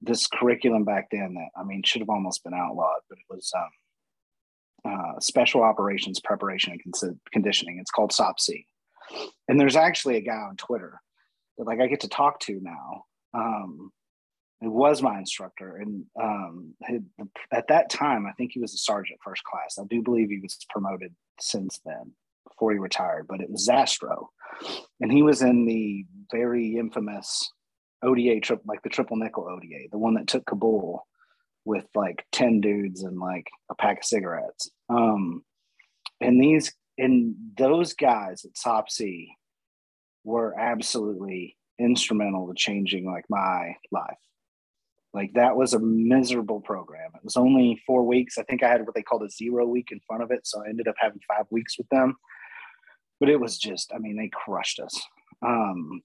[0.00, 3.50] this curriculum back then that I mean should have almost been outlawed, but it was
[3.56, 7.78] um, uh, special operations preparation and conditioning.
[7.80, 8.66] It's called SOPC.
[9.48, 11.00] And there's actually a guy on Twitter
[11.58, 13.04] that like I get to talk to now.
[13.34, 13.92] Um,
[14.62, 16.74] it was my instructor, and um,
[17.50, 19.78] at that time, I think he was a sergeant first class.
[19.78, 22.12] I do believe he was promoted since then
[22.46, 24.26] before he retired, but it was Zastro,
[25.00, 27.50] and he was in the very infamous
[28.02, 31.06] ODA trip, like the triple nickel ODA, the one that took Kabul
[31.64, 34.70] with like 10 dudes and like a pack of cigarettes.
[34.88, 35.42] Um,
[36.20, 39.28] and these and those guys at SOPC
[40.24, 44.18] were absolutely instrumental to changing like my life.
[45.12, 47.10] Like that was a miserable program.
[47.14, 48.38] It was only four weeks.
[48.38, 50.46] I think I had what they called a zero week in front of it.
[50.46, 52.16] So I ended up having five weeks with them.
[53.18, 55.00] But it was just, I mean, they crushed us.
[55.44, 56.02] Um,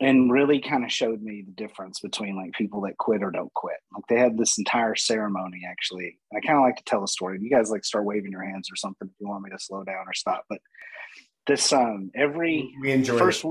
[0.00, 3.52] and really kind of showed me the difference between like people that quit or don't
[3.54, 3.76] quit.
[3.92, 6.18] Like they had this entire ceremony actually.
[6.30, 7.38] And I kind of like to tell a story.
[7.40, 9.84] You guys like start waving your hands or something if you want me to slow
[9.84, 10.44] down or stop.
[10.48, 10.60] But
[11.46, 13.44] this um every we enjoy first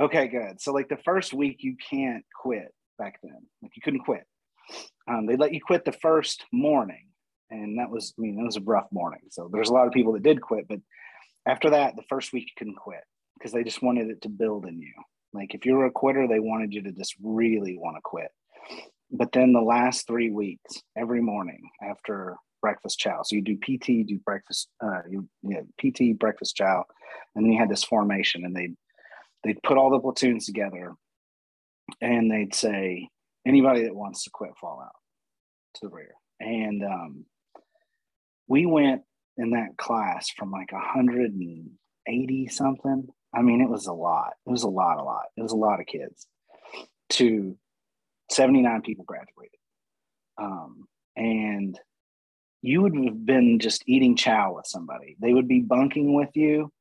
[0.00, 4.00] okay good so like the first week you can't quit back then like you couldn't
[4.00, 4.24] quit
[5.06, 7.08] um, they let you quit the first morning
[7.50, 9.92] and that was i mean it was a rough morning so there's a lot of
[9.92, 10.78] people that did quit but
[11.46, 13.02] after that the first week you couldn't quit
[13.38, 14.92] because they just wanted it to build in you
[15.34, 18.30] like if you're a quitter they wanted you to just really want to quit
[19.10, 23.20] but then the last three weeks every morning after breakfast chow.
[23.22, 26.84] So you do PT, do breakfast, uh, you yeah, PT, breakfast chow,
[27.34, 28.74] and then you had this formation, and they'd
[29.44, 30.94] they'd put all the platoons together,
[32.00, 33.10] and they'd say
[33.46, 34.96] anybody that wants to quit fall out
[35.74, 37.26] to the rear, and um,
[38.48, 39.02] we went
[39.36, 43.08] in that class from like 180 something.
[43.34, 44.34] I mean, it was a lot.
[44.46, 45.24] It was a lot, a lot.
[45.36, 46.26] It was a lot of kids.
[47.10, 47.56] To
[48.30, 49.58] 79 people graduated.
[50.38, 51.78] Um, and
[52.62, 55.16] you would have been just eating chow with somebody.
[55.20, 56.72] They would be bunking with you.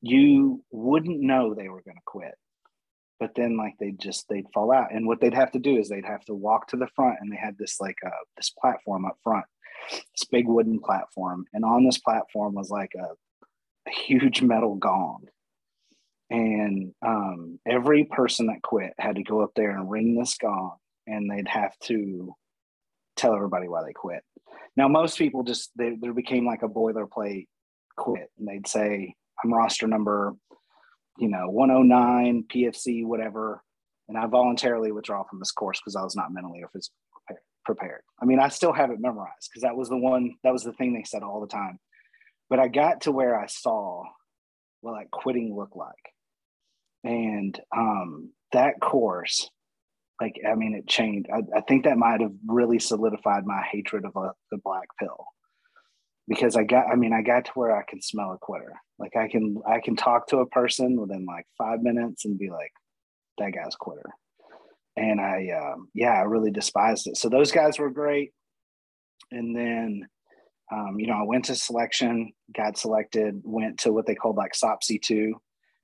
[0.00, 2.34] You wouldn't know they were going to quit.
[3.18, 4.94] But then, like, they'd just, they'd fall out.
[4.94, 7.30] And what they'd have to do is they'd have to walk to the front and
[7.30, 9.44] they had this, like, uh, this platform up front,
[9.90, 11.44] this big wooden platform.
[11.52, 13.08] And on this platform was like a,
[13.86, 15.26] a huge metal gong.
[16.30, 20.76] And um, every person that quit had to go up there and ring this gong
[21.06, 22.34] and they'd have to
[23.16, 24.22] tell everybody why they quit.
[24.76, 27.48] Now, most people just they, there became like a boilerplate
[27.96, 30.34] quit, and they'd say, "I'm roster number,
[31.18, 33.62] you know, 109 PFC, whatever,"
[34.08, 36.96] and I voluntarily withdraw from this course because I was not mentally or physically
[37.64, 38.02] prepared.
[38.20, 40.72] I mean, I still have it memorized because that was the one that was the
[40.72, 41.78] thing they said all the time.
[42.48, 44.04] But I got to where I saw
[44.80, 46.14] what like quitting looked like,
[47.04, 49.48] and um, that course
[50.20, 51.28] like i mean it changed.
[51.32, 55.26] I, I think that might have really solidified my hatred of a, the black pill.
[56.28, 58.74] Because i got i mean i got to where i can smell a quitter.
[58.98, 62.50] Like i can i can talk to a person within like five minutes and be
[62.50, 62.72] like
[63.38, 64.10] that guy's quitter.
[64.96, 67.16] And i um, yeah i really despised it.
[67.16, 68.32] So those guys were great.
[69.32, 70.06] And then
[70.72, 74.52] um, you know i went to selection got selected went to what they called like
[74.52, 75.34] sopc 2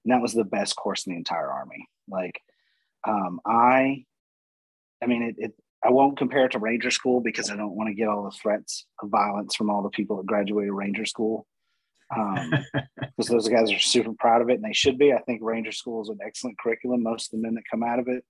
[0.06, 2.40] and that was the best course in the entire army like
[3.06, 4.04] um, i
[5.02, 7.88] I mean, it, it, I won't compare it to Ranger School because I don't want
[7.88, 11.46] to get all the threats of violence from all the people that graduated Ranger School.
[12.16, 12.52] Um,
[13.00, 15.12] because those guys are super proud of it and they should be.
[15.12, 17.02] I think Ranger School is an excellent curriculum.
[17.02, 18.24] Most of the men that come out of it,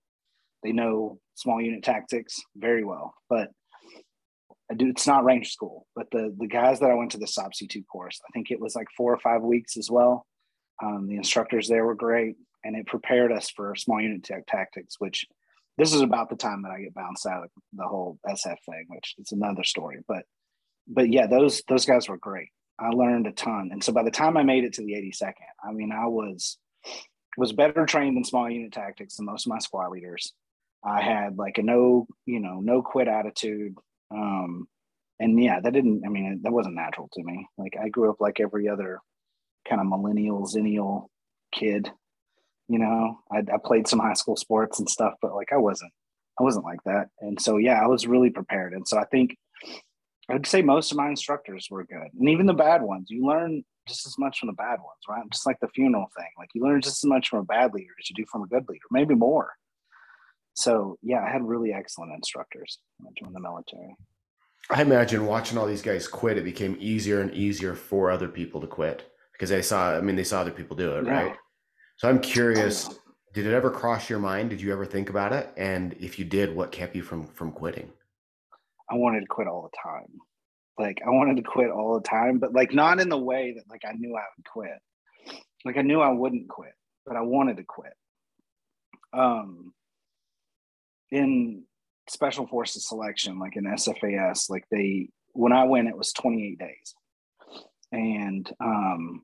[0.63, 3.13] they know small unit tactics very well.
[3.29, 3.51] But
[4.69, 5.87] I do, it's not Ranger School.
[5.95, 8.59] But the the guys that I went to the SOPC two course, I think it
[8.59, 10.25] was like four or five weeks as well.
[10.83, 15.25] Um, the instructors there were great, and it prepared us for small unit tactics, which
[15.77, 18.85] this is about the time that I get bounced out of the whole SF thing,
[18.89, 19.99] which is another story.
[20.07, 20.23] But
[20.87, 22.49] but yeah, those those guys were great.
[22.79, 25.33] I learned a ton, and so by the time I made it to the 82nd,
[25.63, 26.57] I mean I was
[27.37, 30.33] was better trained in small unit tactics than most of my squad leaders.
[30.83, 33.75] I had like a no, you know, no quit attitude.
[34.11, 34.67] Um,
[35.19, 37.47] and yeah, that didn't, I mean, that wasn't natural to me.
[37.57, 38.99] Like I grew up like every other
[39.67, 41.07] kind of millennial, zennial
[41.51, 41.91] kid
[42.67, 43.19] you know?
[43.31, 45.91] I, I played some high school sports and stuff but like i wasn't
[46.39, 47.07] i wasn't like that.
[47.19, 48.73] And so yeah i was really prepared.
[48.73, 49.35] And so i think
[50.29, 52.09] i'd say most of my instructors were good.
[52.19, 55.23] And even the bad ones you learn just as much from the bad ones right?
[55.31, 57.93] Just like the funeral thing like you learn just as much from a bad leader
[57.99, 59.51] as you do from a good leader maybe more.
[60.55, 63.95] So yeah i had really excellent instructors when i joined the military.
[64.69, 68.59] I imagine watching all these guys quit it became easier and easier for other people
[68.59, 71.11] to quit because they saw i mean they saw other people do it yeah.
[71.11, 71.35] right
[71.97, 72.99] so I'm curious,
[73.33, 74.51] did it ever cross your mind?
[74.51, 75.49] Did you ever think about it?
[75.57, 77.91] And if you did, what kept you from from quitting?
[78.89, 80.19] I wanted to quit all the time.
[80.77, 83.63] Like I wanted to quit all the time, but like not in the way that
[83.67, 85.39] like I knew I would quit.
[85.65, 86.73] Like I knew I wouldn't quit,
[87.05, 87.93] but I wanted to quit.
[89.11, 89.73] Um
[91.09, 91.63] in
[92.09, 96.93] special forces selection, like in SFAS, like they when I went, it was 28 days.
[97.91, 99.23] And um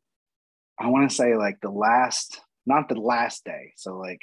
[0.84, 3.72] I want to say like the last not the last day.
[3.78, 4.20] So like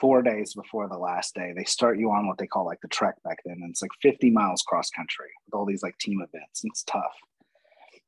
[0.00, 2.88] four days before the last day, they start you on what they call like the
[2.88, 3.58] trek back then.
[3.60, 6.62] And it's like 50 miles cross country with all these like team events.
[6.62, 7.14] And it's tough.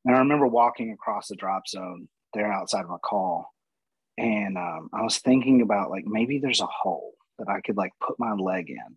[0.05, 3.43] And I remember walking across the drop zone there outside of Mackall.
[4.17, 7.91] And um, I was thinking about like maybe there's a hole that I could like
[8.05, 8.95] put my leg in.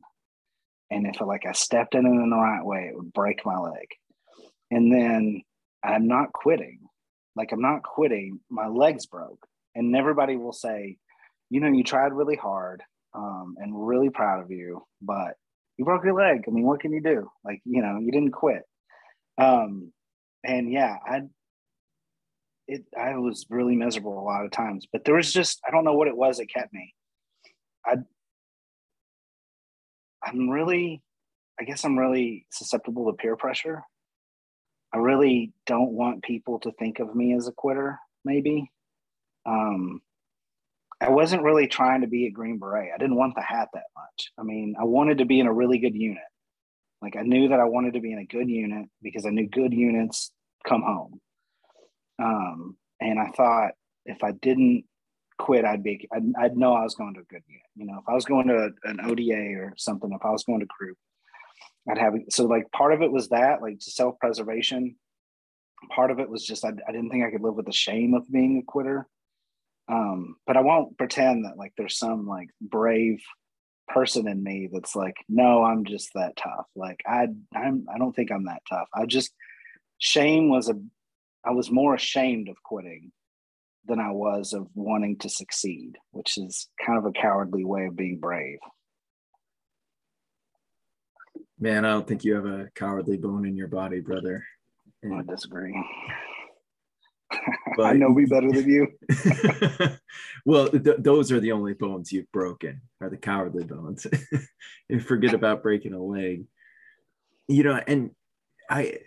[0.90, 3.58] And if like I stepped in it in the right way, it would break my
[3.58, 3.88] leg.
[4.70, 5.42] And then
[5.82, 6.78] I'm not quitting
[7.36, 8.40] like I'm not quitting.
[8.50, 9.46] My legs broke.
[9.74, 10.96] And everybody will say,
[11.50, 12.82] you know, you tried really hard
[13.14, 15.34] um, and really proud of you, but
[15.76, 16.44] you broke your leg.
[16.46, 17.28] I mean, what can you do?
[17.44, 18.62] Like, you know, you didn't quit.
[19.36, 19.92] Um,
[20.44, 21.22] and yeah, I,
[22.68, 25.84] it, I was really miserable a lot of times, but there was just, I don't
[25.84, 26.94] know what it was that kept me.
[27.84, 27.96] I,
[30.24, 31.02] I'm really,
[31.60, 33.82] I guess I'm really susceptible to peer pressure.
[34.94, 38.70] I really don't want people to think of me as a quitter, maybe.
[39.44, 40.00] Um,
[41.00, 42.92] I wasn't really trying to be a Green Beret.
[42.94, 44.30] I didn't want the hat that much.
[44.38, 46.22] I mean, I wanted to be in a really good unit.
[47.02, 49.48] Like I knew that I wanted to be in a good unit because I knew
[49.48, 50.30] good units
[50.66, 51.20] come home.
[52.22, 53.72] Um, and I thought
[54.06, 54.84] if I didn't
[55.38, 57.66] quit, I'd be, I'd, I'd, know I was going to a good unit.
[57.74, 60.60] You know, if I was going to an ODA or something, if I was going
[60.60, 60.96] to group,
[61.88, 64.96] I'd have, so like part of it was that, like self preservation.
[65.94, 68.14] Part of it was just, I, I didn't think I could live with the shame
[68.14, 69.06] of being a quitter.
[69.86, 73.22] Um, but I won't pretend that like there's some like brave
[73.86, 76.66] person in me that's like, no, I'm just that tough.
[76.74, 78.88] Like I, I'm, I don't think I'm that tough.
[78.94, 79.32] I just,
[79.98, 80.74] shame was a,
[81.44, 83.12] I was more ashamed of quitting
[83.86, 87.96] than I was of wanting to succeed, which is kind of a cowardly way of
[87.96, 88.58] being brave.
[91.64, 94.44] Man, I don't think you have a cowardly bone in your body, brother.
[95.02, 95.74] I disagree.
[97.78, 98.88] But, I know me better than you.
[100.44, 104.06] well, th- those are the only bones you've broken, are the cowardly bones.
[104.90, 106.44] and forget about breaking a leg.
[107.48, 108.10] You know, and
[108.68, 108.98] I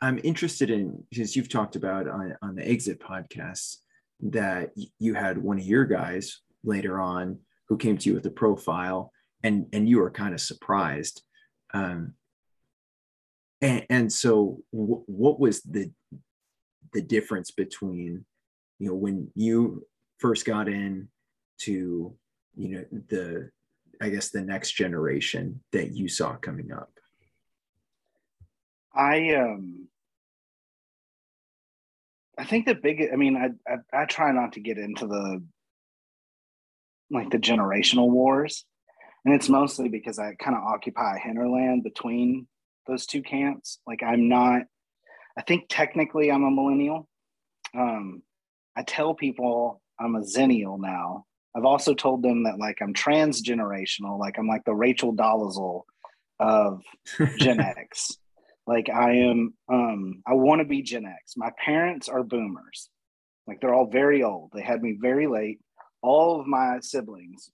[0.00, 3.76] I'm interested in because you've talked about on, on the exit podcast
[4.20, 8.30] that you had one of your guys later on who came to you with a
[8.30, 9.12] profile
[9.42, 11.20] and and you were kind of surprised
[11.76, 12.14] um,
[13.60, 15.90] and, and so w- what was the
[16.92, 18.24] the difference between
[18.78, 19.86] you know when you
[20.18, 21.08] first got in
[21.58, 22.14] to
[22.54, 23.50] you know the
[24.00, 26.90] i guess the next generation that you saw coming up?
[28.94, 29.88] I um
[32.38, 35.42] I think the big, I mean, I, I, I try not to get into the
[37.10, 38.64] like the generational wars,
[39.26, 42.46] and it's mostly because I kind of occupy a hinterland between
[42.86, 43.80] those two camps.
[43.84, 44.62] Like I'm not,
[45.36, 47.08] I think technically I'm a millennial.
[47.76, 48.22] Um,
[48.76, 51.24] I tell people I'm a zennial now.
[51.56, 55.82] I've also told them that like I'm transgenerational, like I'm like the Rachel Dolezal
[56.38, 56.84] of
[57.38, 58.16] Gen X.
[58.64, 61.34] Like I am, um, I want to be Gen X.
[61.36, 62.90] My parents are boomers.
[63.48, 64.52] Like they're all very old.
[64.54, 65.58] They had me very late.
[66.00, 67.50] All of my siblings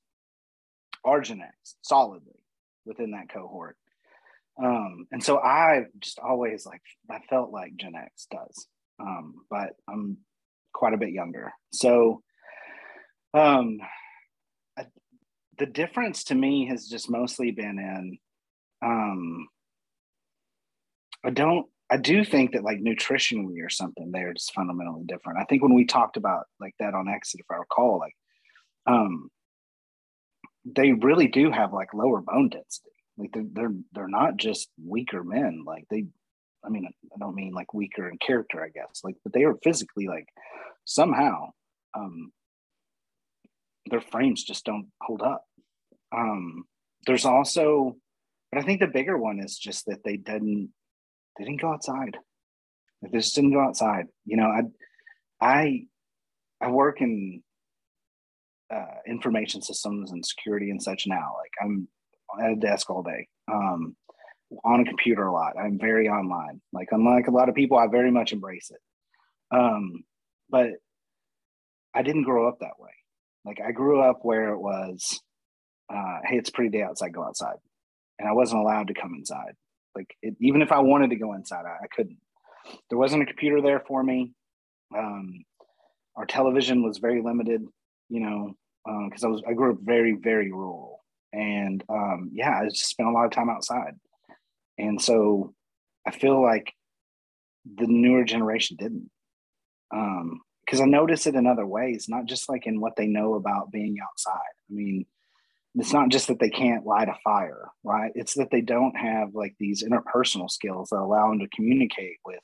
[1.04, 2.40] are Gen X solidly
[2.84, 3.76] within that cohort.
[4.62, 8.66] Um, and so I just always like I felt like Gen X does.
[9.00, 10.18] Um, but I'm
[10.72, 11.52] quite a bit younger.
[11.72, 12.22] So
[13.34, 13.78] um
[14.76, 14.86] I,
[15.58, 18.18] the difference to me has just mostly been in
[18.84, 19.48] um
[21.24, 25.38] I don't I do think that like nutritionally or something they're just fundamentally different.
[25.38, 28.14] I think when we talked about like that on exit, if I recall, like
[28.86, 29.30] um
[30.64, 32.90] they really do have like lower bone density.
[33.16, 35.64] Like they're they're they're not just weaker men.
[35.66, 36.06] Like they
[36.64, 39.02] I mean I don't mean like weaker in character, I guess.
[39.04, 40.28] Like but they are physically like
[40.84, 41.50] somehow
[41.94, 42.32] um
[43.86, 45.44] their frames just don't hold up.
[46.16, 46.64] Um
[47.06, 47.96] there's also
[48.50, 50.70] but I think the bigger one is just that they didn't
[51.38, 52.16] they didn't go outside.
[53.02, 54.06] They just didn't go outside.
[54.24, 54.62] You know, I
[55.40, 55.86] I
[56.60, 57.42] I work in
[58.72, 61.34] uh, information systems and security and such now.
[61.38, 61.88] Like I'm
[62.42, 63.96] at a desk all day, um,
[64.64, 65.54] on a computer a lot.
[65.58, 66.60] I'm very online.
[66.72, 69.56] Like unlike a lot of people, I very much embrace it.
[69.56, 70.04] Um,
[70.48, 70.70] but
[71.94, 72.90] I didn't grow up that way.
[73.44, 75.20] Like I grew up where it was,
[75.92, 77.56] uh, hey, it's pretty day outside, go outside,
[78.18, 79.54] and I wasn't allowed to come inside.
[79.94, 82.18] Like it, even if I wanted to go inside, I, I, couldn't.
[82.88, 84.32] There wasn't a computer there for me.
[84.96, 85.44] Um,
[86.16, 87.62] our television was very limited,
[88.08, 88.54] you know,
[88.84, 91.02] because um, I was I grew up very very rural,
[91.32, 93.94] and um, yeah, I just spent a lot of time outside,
[94.78, 95.54] and so
[96.06, 96.72] I feel like
[97.64, 99.10] the newer generation didn't.
[99.90, 103.34] because um, I notice it in other ways, not just like in what they know
[103.34, 104.54] about being outside.
[104.70, 105.06] I mean,
[105.74, 108.12] it's not just that they can't light a fire, right?
[108.14, 112.40] It's that they don't have like these interpersonal skills that allow them to communicate with,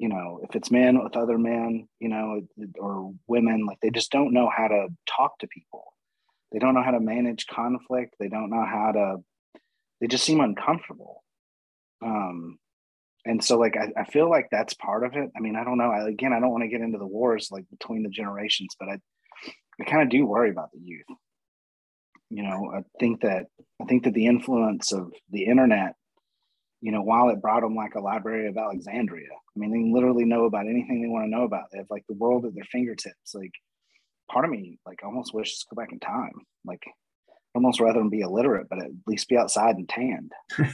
[0.00, 2.40] you know, if it's men with other men, you know,
[2.78, 5.92] or women, like they just don't know how to talk to people.
[6.50, 8.14] They don't know how to manage conflict.
[8.18, 9.16] They don't know how to,
[10.00, 11.22] they just seem uncomfortable.
[12.02, 12.58] Um,
[13.26, 15.28] and so like I, I feel like that's part of it.
[15.36, 15.90] I mean, I don't know.
[15.90, 18.88] I, again, I don't want to get into the wars like between the generations, but
[18.88, 18.98] I,
[19.78, 21.04] I kind of do worry about the youth
[22.32, 23.46] you know i think that
[23.82, 25.94] i think that the influence of the internet
[26.80, 29.28] you know while it brought them like a library of alexandria.
[29.32, 31.64] I mean they literally know about anything they want to know about.
[31.70, 33.34] They have like the world at their fingertips.
[33.34, 33.52] Like
[34.30, 36.32] part of me like almost wishes to go back in time.
[36.64, 36.82] Like
[37.54, 40.32] almost rather than be illiterate but at least be outside and tanned.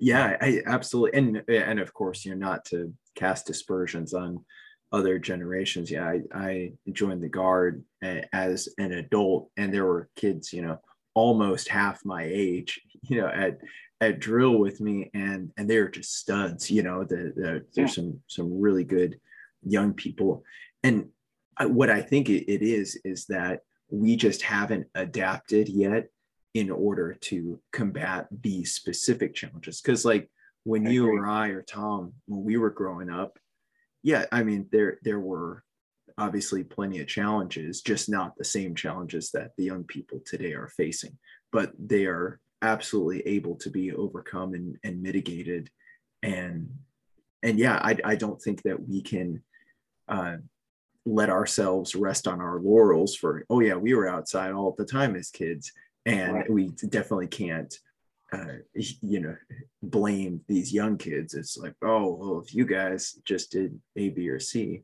[0.00, 1.18] Yeah i absolutely.
[1.18, 4.44] And and of course you know not to cast aspersions on
[4.92, 5.90] other generations.
[5.90, 10.62] Yeah, I, I joined the guard eh, as an adult, and there were kids, you
[10.62, 10.78] know,
[11.14, 13.58] almost half my age, you know, at
[14.00, 16.70] at drill with me, and and they're just studs.
[16.70, 18.02] You know, the, the there's yeah.
[18.02, 19.18] some some really good
[19.62, 20.44] young people,
[20.82, 21.08] and
[21.56, 26.08] I, what I think it, it is is that we just haven't adapted yet
[26.54, 29.80] in order to combat these specific challenges.
[29.80, 30.30] Because like
[30.64, 31.18] when I you agree.
[31.18, 33.38] or I or Tom, when we were growing up,
[34.02, 35.64] yeah, I mean there there were
[36.16, 40.68] obviously plenty of challenges, just not the same challenges that the young people today are
[40.76, 41.16] facing,
[41.52, 45.70] but they are absolutely able to be overcome and, and mitigated.
[46.22, 46.70] And
[47.42, 49.42] and yeah, I, I don't think that we can
[50.08, 50.38] uh,
[51.08, 55.16] let ourselves rest on our laurels for oh yeah we were outside all the time
[55.16, 55.72] as kids
[56.04, 56.50] and right.
[56.50, 57.78] we definitely can't
[58.32, 59.36] uh, you know
[59.82, 64.28] blame these young kids it's like oh well if you guys just did a b
[64.28, 64.82] or c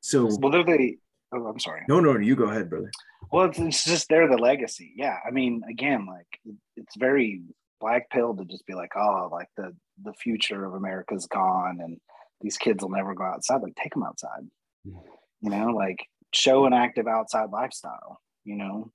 [0.00, 0.98] so well they're the
[1.32, 2.90] oh i'm sorry no no you go ahead brother
[3.30, 7.42] well it's, it's just they're the legacy yeah i mean again like it's very
[7.80, 9.74] black pill to just be like oh like the
[10.04, 11.98] the future of america's gone and
[12.40, 14.42] these kids will never go outside like take them outside
[14.86, 15.00] mm.
[15.40, 15.98] you know like
[16.32, 18.90] show an active outside lifestyle you know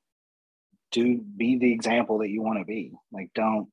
[0.95, 2.93] do be the example that you want to be.
[3.11, 3.67] Like, don't.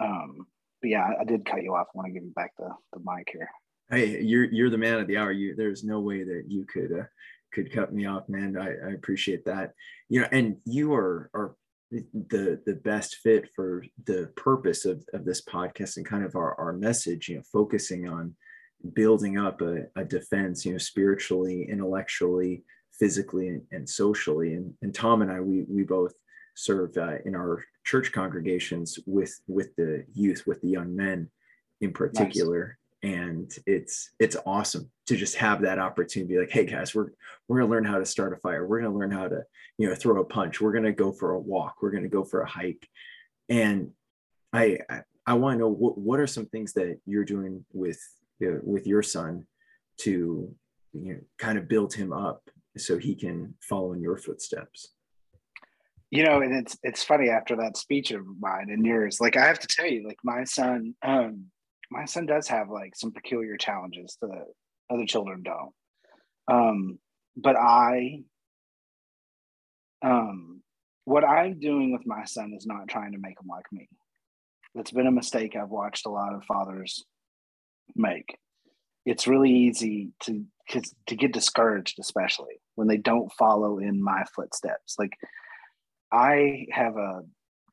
[0.00, 0.46] Um,
[0.80, 1.86] but yeah, I, I did cut you off.
[1.94, 3.48] I want to give you back the the mic here.
[3.90, 5.30] Hey, you're you're the man of the hour.
[5.30, 7.04] You there's no way that you could uh,
[7.52, 8.56] could cut me off, man.
[8.56, 9.72] I, I appreciate that.
[10.08, 11.54] You know, and you are are
[11.90, 16.54] the the best fit for the purpose of, of this podcast and kind of our,
[16.58, 18.34] our message you know focusing on
[18.94, 22.64] building up a, a defense you know spiritually intellectually
[22.98, 26.14] physically and, and socially and, and tom and i we we both
[26.54, 31.28] serve uh, in our church congregations with with the youth with the young men
[31.82, 32.78] in particular.
[33.02, 37.10] And it's it's awesome to just have that opportunity like hey guys we're
[37.48, 38.66] we're going to learn how to start a fire.
[38.66, 39.44] We're going to learn how to
[39.78, 40.60] you know throw a punch.
[40.60, 41.76] We're going to go for a walk.
[41.82, 42.88] We're going to go for a hike.
[43.48, 43.90] And
[44.52, 48.00] i i, I want to know what, what are some things that you're doing with
[48.42, 49.46] uh, with your son
[49.98, 50.54] to
[50.92, 52.48] you know kind of build him up
[52.78, 54.94] so he can follow in your footsteps?
[56.10, 59.46] You know and it's it's funny after that speech of mine and yours like i
[59.46, 61.46] have to tell you like my son um
[61.92, 64.30] my son does have like some peculiar challenges that
[64.90, 65.72] other children don't.
[66.48, 66.98] Um
[67.36, 68.22] but i
[70.02, 70.60] um
[71.04, 73.88] what i'm doing with my son is not trying to make him like me.
[74.74, 77.04] That's been a mistake i've watched a lot of fathers
[77.94, 78.36] make.
[79.04, 80.44] It's really easy to
[81.06, 84.96] to get discouraged especially when they don't follow in my footsteps.
[84.98, 85.12] Like
[86.10, 87.22] I have a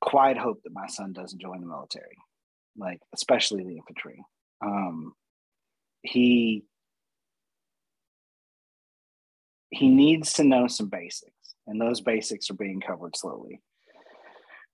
[0.01, 2.17] quiet hope that my son doesn't join the military,
[2.78, 4.24] like especially the infantry.
[4.63, 5.13] Um,
[6.01, 6.63] he
[9.72, 13.61] he needs to know some basics, and those basics are being covered slowly.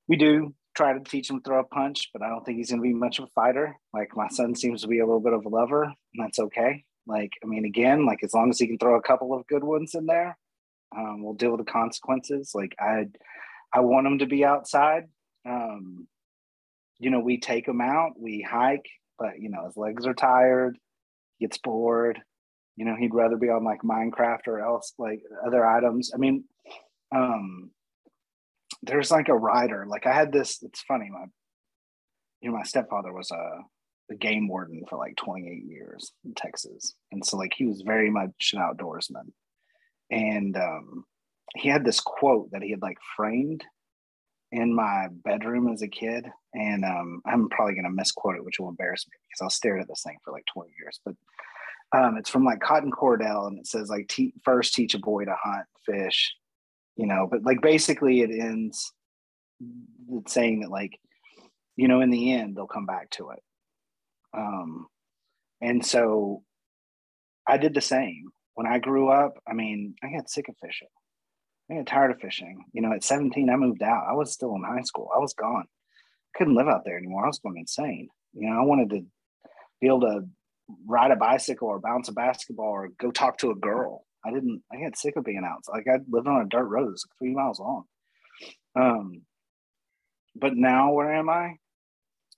[0.08, 2.70] We do try to teach him to throw a punch, but I don't think he's
[2.70, 3.76] going to be much of a fighter.
[3.94, 6.84] Like my son seems to be a little bit of a lover, and that's okay.
[7.08, 9.64] Like I mean, again, like as long as he can throw a couple of good
[9.64, 10.38] ones in there,
[10.96, 12.52] um, we'll deal with the consequences.
[12.54, 13.08] Like I
[13.74, 15.06] I want him to be outside.
[15.48, 16.08] Um,
[17.00, 18.86] you know, we take him out, we hike,
[19.18, 20.78] but you know, his legs are tired,
[21.38, 22.20] he gets bored.
[22.78, 26.12] You know, he'd rather be on like Minecraft or else like other items.
[26.14, 26.44] I mean,
[27.16, 27.72] um,
[28.84, 29.86] there's like a rider.
[29.88, 30.62] Like I had this.
[30.62, 31.10] It's funny.
[31.10, 31.26] My,
[32.42, 36.96] you know, my stepfather was a, a game warden for like 28 years in Texas,
[37.12, 39.32] and so like he was very much an outdoorsman.
[40.12, 41.06] And um,
[41.56, 43.64] he had this quote that he had like framed
[44.56, 48.60] in my bedroom as a kid, and um, I'm probably going to misquote it, which
[48.60, 51.00] will embarrass me because I'll stare at this thing for like 20 years.
[51.04, 51.16] But
[51.92, 55.26] um, it's from like Cotton Cordell, and it says like te- first teach a boy
[55.26, 56.34] to hunt, fish,
[56.96, 57.28] you know.
[57.30, 58.94] But like basically, it ends
[60.28, 61.00] saying that like
[61.76, 63.44] you know in the end they'll come back to it.
[64.34, 64.88] Um,
[65.62, 66.44] and so
[67.46, 69.34] I did the same when I grew up.
[69.48, 70.88] I mean, I got sick of fishing.
[71.70, 72.64] I got tired of fishing.
[72.74, 74.06] You know, at 17, I moved out.
[74.10, 75.10] I was still in high school.
[75.16, 75.66] I was gone.
[76.36, 77.24] couldn't live out there anymore.
[77.24, 78.10] I was going insane.
[78.34, 79.06] You know, I wanted to
[79.82, 80.28] be able to
[80.86, 84.06] ride a bicycle or bounce a basketball or go talk to a girl.
[84.26, 85.64] I didn't, I got sick of being out.
[85.72, 87.84] Like I lived on a dirt road, three miles long.
[88.76, 89.22] Um,
[90.36, 91.56] but now where am I?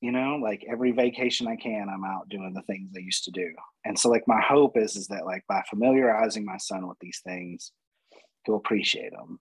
[0.02, 3.32] You know, like every vacation I can, I'm out doing the things I used to
[3.32, 3.52] do.
[3.84, 7.22] And so like my hope is is that like by familiarizing my son with these
[7.26, 7.72] things,
[8.48, 9.40] to appreciate them.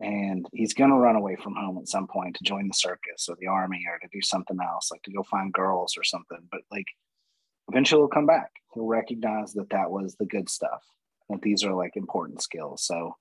[0.00, 3.28] And he's going to run away from home at some point to join the circus
[3.28, 6.38] or the army or to do something else, like to go find girls or something.
[6.50, 6.86] But like
[7.68, 8.52] eventually he'll come back.
[8.74, 10.84] He'll recognize that that was the good stuff,
[11.28, 12.84] that these are like important skills.
[12.84, 13.16] So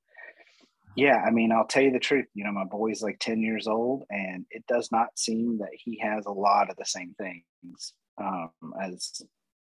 [0.96, 2.28] Yeah, I mean, I'll tell you the truth.
[2.34, 6.00] You know, my boy's like 10 years old, and it does not seem that he
[6.00, 8.52] has a lot of the same things um,
[8.82, 9.22] as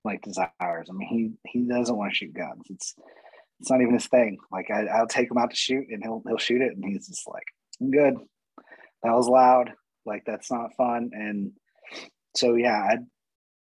[0.05, 0.89] like desires.
[0.89, 2.65] I mean, he he doesn't want to shoot guns.
[2.71, 2.95] It's
[3.61, 4.39] it's not even his thing.
[4.51, 7.09] Like I, I'll take him out to shoot, and he'll he'll shoot it, and he's
[7.09, 7.45] just like,
[7.81, 8.15] I'm good.
[9.03, 9.73] That was loud.
[10.07, 11.11] Like that's not fun.
[11.13, 11.53] And
[12.37, 12.99] so yeah, I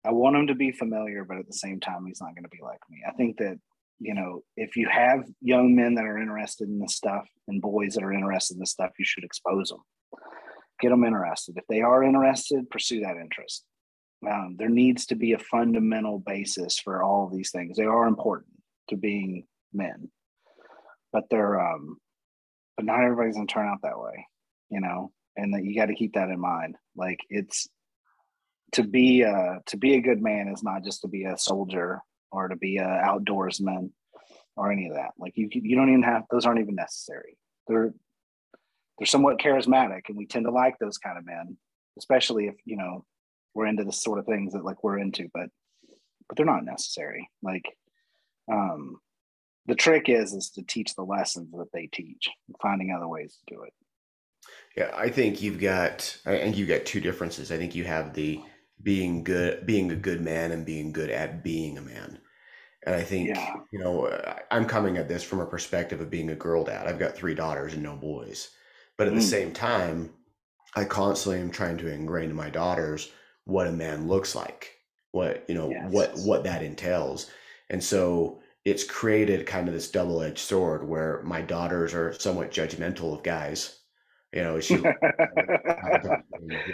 [0.04, 2.48] I want him to be familiar, but at the same time, he's not going to
[2.48, 3.02] be like me.
[3.06, 3.58] I think that
[4.02, 7.94] you know, if you have young men that are interested in this stuff and boys
[7.94, 9.78] that are interested in this stuff, you should expose them,
[10.80, 11.56] get them interested.
[11.56, 13.64] If they are interested, pursue that interest.
[14.28, 17.76] Um, there needs to be a fundamental basis for all of these things.
[17.76, 18.52] They are important
[18.88, 20.10] to being men,
[21.12, 21.96] but they're, um,
[22.76, 24.26] but not everybody's gonna turn out that way,
[24.70, 26.76] you know, and that you got to keep that in mind.
[26.96, 27.68] Like it's
[28.72, 32.00] to be a to be a good man is not just to be a soldier
[32.30, 33.90] or to be a outdoorsman
[34.56, 35.10] or any of that.
[35.18, 37.36] Like you, you don't even have those aren't even necessary.
[37.68, 37.92] They're
[38.98, 41.56] they're somewhat charismatic, and we tend to like those kind of men,
[41.98, 43.04] especially if you know
[43.54, 45.28] we're into the sort of things that like we're into.
[45.32, 45.48] But
[46.28, 47.28] but they're not necessary.
[47.42, 47.64] Like
[48.50, 48.96] um,
[49.66, 52.28] the trick is is to teach the lessons that they teach,
[52.60, 53.72] finding other ways to do it.
[54.76, 57.52] Yeah, I think you've got I think you've got two differences.
[57.52, 58.42] I think you have the
[58.82, 62.18] being good being a good man and being good at being a man
[62.84, 63.54] and i think yeah.
[63.72, 64.10] you know
[64.50, 67.34] i'm coming at this from a perspective of being a girl dad i've got three
[67.34, 68.50] daughters and no boys
[68.96, 69.16] but at mm.
[69.16, 70.10] the same time
[70.74, 73.12] i constantly am trying to ingrain in my daughters
[73.44, 74.72] what a man looks like
[75.12, 75.92] what you know yes.
[75.92, 77.30] what what that entails
[77.70, 83.16] and so it's created kind of this double-edged sword where my daughters are somewhat judgmental
[83.16, 83.78] of guys
[84.32, 84.82] you know she you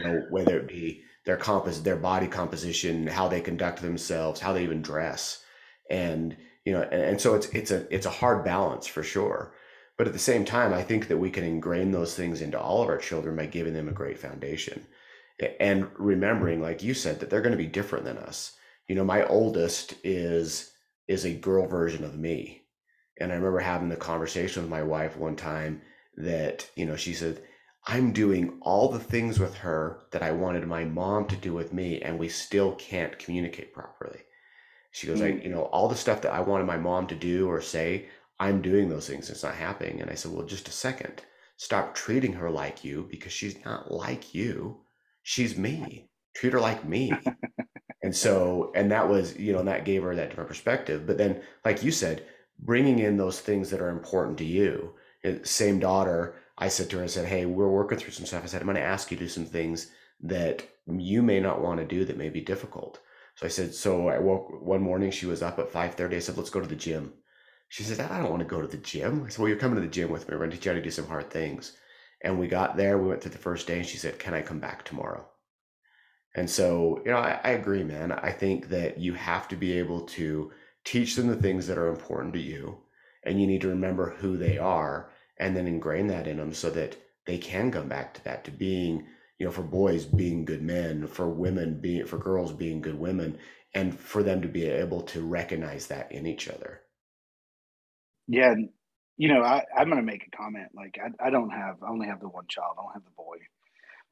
[0.04, 4.62] know whether it be their compos their body composition, how they conduct themselves, how they
[4.62, 5.44] even dress,
[5.90, 6.34] and
[6.64, 9.52] you know, and, and so it's it's a it's a hard balance for sure.
[9.98, 12.82] But at the same time, I think that we can ingrain those things into all
[12.82, 14.86] of our children by giving them a great foundation
[15.60, 18.56] and remembering, like you said, that they're going to be different than us.
[18.88, 20.72] You know, my oldest is
[21.08, 22.62] is a girl version of me.
[23.20, 25.82] And I remember having the conversation with my wife one time
[26.16, 27.42] that, you know, she said,
[27.86, 31.72] I'm doing all the things with her that I wanted my mom to do with
[31.72, 34.20] me, and we still can't communicate properly.
[34.90, 35.24] She goes, mm.
[35.24, 38.08] I, you know, all the stuff that I wanted my mom to do or say,
[38.38, 39.30] I'm doing those things.
[39.30, 40.00] It's not happening.
[40.00, 41.22] And I said, well, just a second.
[41.56, 44.82] Stop treating her like you because she's not like you.
[45.22, 46.10] She's me.
[46.34, 47.12] Treat her like me.
[48.08, 51.06] and so, and that was, you know, and that gave her that different perspective.
[51.06, 52.24] But then, like you said,
[52.58, 54.94] bringing in those things that are important to you.
[55.42, 58.44] Same daughter I said to her, I said, Hey, we're working through some stuff.
[58.44, 59.90] I said, I'm going to ask you to do some things
[60.22, 62.98] that you may not want to do that may be difficult.
[63.34, 66.14] So I said, so I woke one morning, she was up at 5.30.
[66.14, 67.12] I said, let's go to the gym.
[67.68, 69.24] She said, I don't want to go to the gym.
[69.26, 70.32] I said, well, you're coming to the gym with me.
[70.32, 71.76] We're going to teach you how to do some hard things.
[72.22, 74.40] And we got there, we went through the first day and she said, can I
[74.40, 75.28] come back tomorrow?
[76.34, 78.12] And so, you know, I, I agree, man.
[78.12, 80.52] I think that you have to be able to
[80.84, 82.78] teach them the things that are important to you
[83.24, 86.70] and you need to remember who they are and then ingrain that in them so
[86.70, 89.06] that they can come back to that to being
[89.38, 93.38] you know for boys being good men for women being for girls being good women
[93.74, 96.80] and for them to be able to recognize that in each other
[98.28, 98.54] yeah
[99.16, 101.90] you know I, i'm going to make a comment like I, I don't have i
[101.90, 103.38] only have the one child i don't have the boy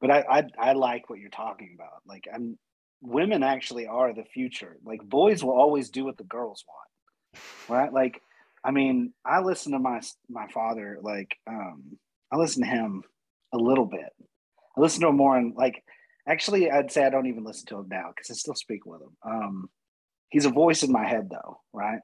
[0.01, 2.57] but I, I i like what you're talking about like i'm
[3.01, 7.93] women actually are the future like boys will always do what the girls want right
[7.93, 8.21] like
[8.67, 11.97] I mean, I listen to my my father like um,
[12.31, 13.03] I listen to him
[13.53, 14.11] a little bit.
[14.75, 15.83] I listen to him more and like
[16.27, 19.01] actually I'd say I don't even listen to him now because I still speak with
[19.01, 19.15] him.
[19.25, 19.69] Um,
[20.29, 21.99] he's a voice in my head though, right?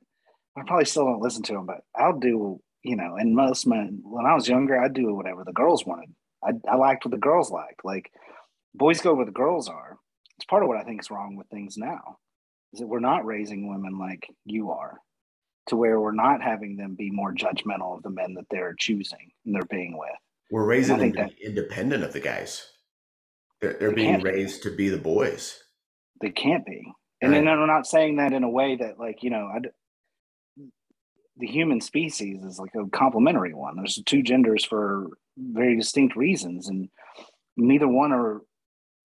[0.58, 3.18] I probably still don't listen to him, but I'll do you know.
[3.18, 6.14] And most men, when I was younger, I'd do whatever the girls wanted.
[6.46, 7.84] I, I liked what the girls liked.
[7.84, 8.12] Like
[8.74, 9.98] boys go where the girls are.
[10.38, 12.18] It's part of what I think is wrong with things now.
[12.74, 15.00] Is that we're not raising women like you are
[15.68, 19.32] to where we're not having them be more judgmental of the men that they're choosing
[19.46, 20.10] and they're being with.
[20.52, 22.68] We're raising them that, independent of the guys.
[23.62, 24.70] They're, they're they being raised be.
[24.70, 25.64] to be the boys.
[26.22, 26.84] They can't be.
[27.22, 27.40] And right.
[27.40, 29.70] then I'm not saying that in a way that, like, you know, I'd,
[31.38, 33.78] the human species is like a complementary one.
[33.78, 35.08] There's two genders for
[35.38, 36.90] very distinct reasons, and
[37.58, 38.42] neither one are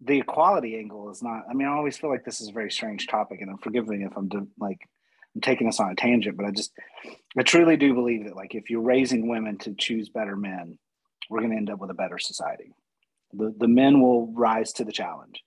[0.00, 1.42] the equality angle is not.
[1.50, 4.04] I mean, I always feel like this is a very strange topic, and forgive me
[4.04, 4.78] if I'm de- like
[5.34, 6.72] I'm taking us on a tangent, but I just,
[7.36, 10.78] I truly do believe that like if you're raising women to choose better men,
[11.30, 12.72] we're going to end up with a better society.
[13.32, 15.42] The, the men will rise to the challenge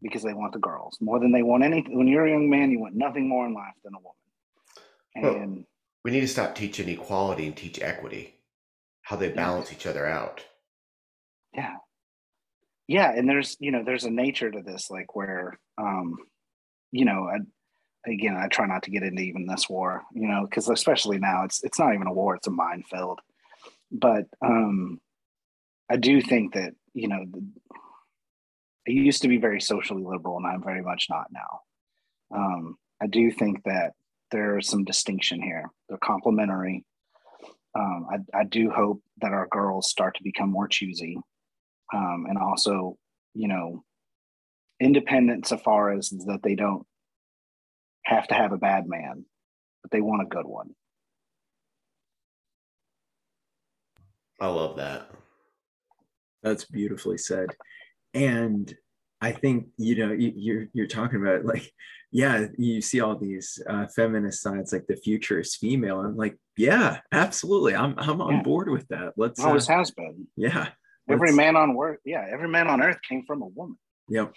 [0.00, 1.98] because they want the girls more than they want anything.
[1.98, 4.14] When you're a young man, you want nothing more in life than a woman.
[5.14, 5.64] And well,
[6.04, 8.37] we need to stop teaching equality and teach equity.
[9.08, 9.76] How they balance yeah.
[9.78, 10.44] each other out.
[11.54, 11.76] Yeah.
[12.86, 13.10] Yeah.
[13.10, 16.18] And there's, you know, there's a nature to this, like where, um,
[16.92, 17.38] you know, I,
[18.10, 21.44] again, I try not to get into even this war, you know, because especially now
[21.44, 23.20] it's it's not even a war; it's a minefield.
[23.90, 25.00] But um,
[25.90, 27.24] I do think that you know,
[27.72, 31.60] I used to be very socially liberal, and I'm very much not now.
[32.34, 33.92] Um, I do think that
[34.30, 35.70] there's some distinction here.
[35.88, 36.84] They're complementary.
[37.78, 41.16] Um, I, I do hope that our girls start to become more choosy,
[41.94, 42.98] um, and also,
[43.34, 43.84] you know,
[44.80, 46.84] independent so far as that they don't
[48.04, 49.24] have to have a bad man,
[49.82, 50.70] but they want a good one.
[54.40, 55.10] I love that.
[56.42, 57.48] That's beautifully said.
[58.14, 58.74] And
[59.20, 61.70] I think you know you're you're talking about like
[62.10, 66.36] yeah you see all these uh, feminist sides like the future is female I'm like
[66.56, 68.42] yeah absolutely I'm I'm on yeah.
[68.42, 70.68] board with that let's always uh, has been yeah
[71.08, 74.32] every man on earth yeah every man on earth came from a woman yep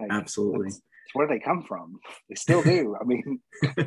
[0.00, 0.70] like, absolutely
[1.16, 1.98] where they come from.
[2.28, 2.96] They still do.
[3.00, 3.40] I mean,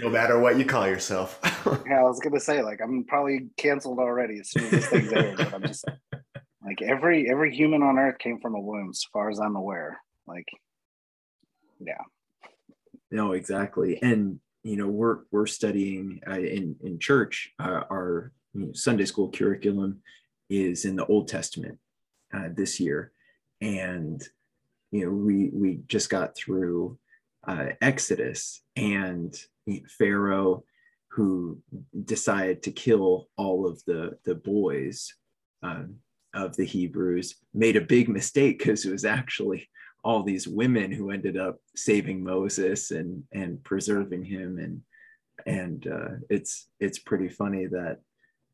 [0.00, 1.40] no matter what you call yourself.
[1.86, 5.12] yeah, I was gonna say like I'm probably canceled already as soon as this thing's
[5.12, 5.36] aired.
[5.36, 5.84] But I'm just
[6.66, 10.00] like every every human on Earth came from a womb, as far as I'm aware.
[10.26, 10.48] Like,
[11.78, 12.02] yeah.
[13.12, 17.52] No, exactly, and you know we're we're studying uh, in in church.
[17.60, 20.02] Uh, our you know, Sunday school curriculum
[20.50, 21.78] is in the Old Testament
[22.34, 23.12] uh, this year,
[23.60, 24.20] and
[24.90, 26.98] you know we we just got through
[27.46, 29.38] uh, Exodus and
[29.98, 30.64] Pharaoh
[31.10, 31.62] who
[32.04, 35.14] decided to kill all of the the boys
[35.62, 35.96] um,
[36.36, 39.68] of the Hebrews made a big mistake because it was actually
[40.04, 44.82] all these women who ended up saving Moses and and preserving him and
[45.46, 47.98] and uh, it's it's pretty funny that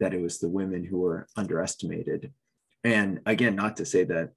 [0.01, 2.33] that it was the women who were underestimated
[2.85, 4.31] and again not to say that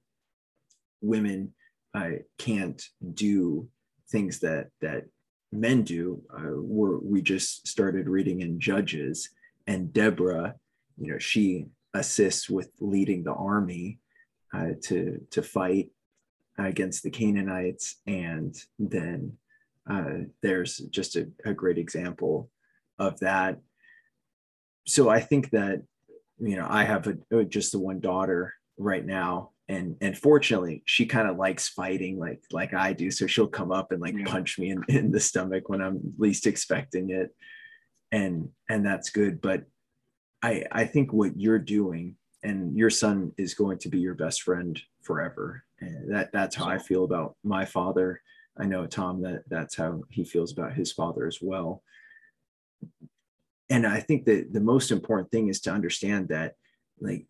[1.00, 1.52] women
[1.96, 2.82] I can't
[3.14, 3.68] do
[4.10, 5.04] things that that
[5.50, 6.22] men do.
[6.32, 9.30] Uh, we're, we just started reading in Judges,
[9.66, 10.54] and Deborah,
[10.98, 11.66] you know, she
[11.98, 13.98] assists with leading the army
[14.54, 15.90] uh, to to fight
[16.58, 19.36] against the Canaanites, and then
[19.88, 22.50] uh, there's just a, a great example
[22.98, 23.60] of that.
[24.86, 25.82] So I think that
[26.38, 29.50] you know I have a, just the one daughter right now.
[29.68, 33.10] And and fortunately she kind of likes fighting like like i do.
[33.10, 34.24] So she'll come up and like yeah.
[34.26, 37.34] punch me in, in the stomach when i'm least expecting it.
[38.12, 39.40] And and that's good.
[39.40, 39.64] But
[40.46, 42.16] i i think what you're doing
[42.46, 45.64] and your son is going to be your best friend forever.
[45.80, 48.20] And that that's how i feel about my father.
[48.58, 51.82] I know tom that that's how he feels about his father as well.
[53.68, 56.54] And i think that the most important thing is to understand that
[57.00, 57.26] like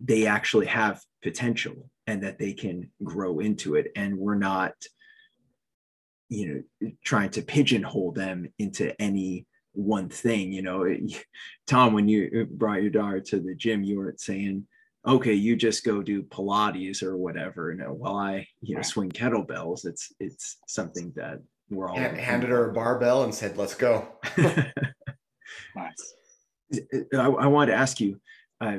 [0.00, 3.86] they actually have potential and that they can grow into it.
[3.94, 4.74] And we're not
[6.30, 6.46] you
[6.80, 10.86] know trying to pigeonhole them into any one thing you know
[11.66, 14.66] tom when you brought your daughter to the gym you weren't saying
[15.06, 17.72] okay you just go do pilates or whatever.
[17.72, 19.86] You know while i you know swing kettlebells.
[19.86, 21.40] It's it's something that
[21.70, 24.08] we're all handed her a barbell and said let's go.
[25.74, 26.14] Nice.
[27.14, 28.20] I, I wanted to ask you
[28.60, 28.78] uh,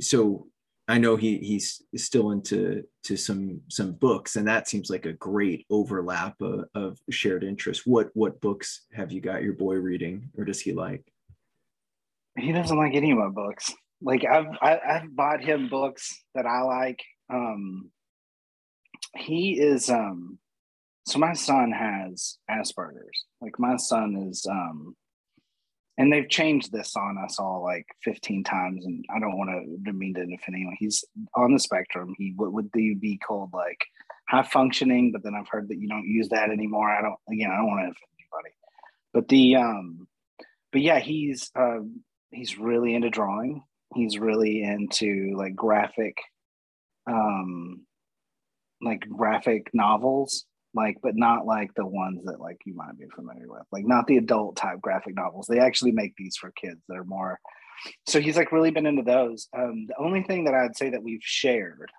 [0.00, 0.46] so
[0.86, 5.14] I know he he's still into to some some books, and that seems like a
[5.14, 7.82] great overlap of, of, shared interest.
[7.86, 11.02] What what books have you got your boy reading, or does he like?
[12.38, 13.72] He doesn't like any of my books.
[14.02, 17.02] Like I've I, have i have bought him books that I like.
[17.32, 17.90] Um,
[19.16, 20.38] he is um,
[21.06, 23.24] so my son has Asperger's.
[23.40, 24.96] Like my son is um,
[25.96, 29.50] and they've changed this on us all like 15 times and i don't want
[29.84, 32.14] to mean to offend anyone he's on the spectrum.
[32.18, 33.80] He what would be called like
[34.28, 36.90] high functioning but then i've heard that you don't use that anymore.
[36.90, 38.54] I don't again i don't want to offend anybody.
[39.12, 40.08] But the um
[40.72, 41.80] but yeah he's uh,
[42.30, 43.62] he's really into drawing.
[43.94, 46.16] He's really into like graphic
[47.06, 47.82] um
[48.80, 53.46] like graphic novels like but not like the ones that like you might be familiar
[53.48, 55.46] with like not the adult type graphic novels.
[55.48, 57.38] They actually make these for kids that are more
[58.06, 59.48] so he's like really been into those.
[59.56, 61.90] Um the only thing that i'd say that we've shared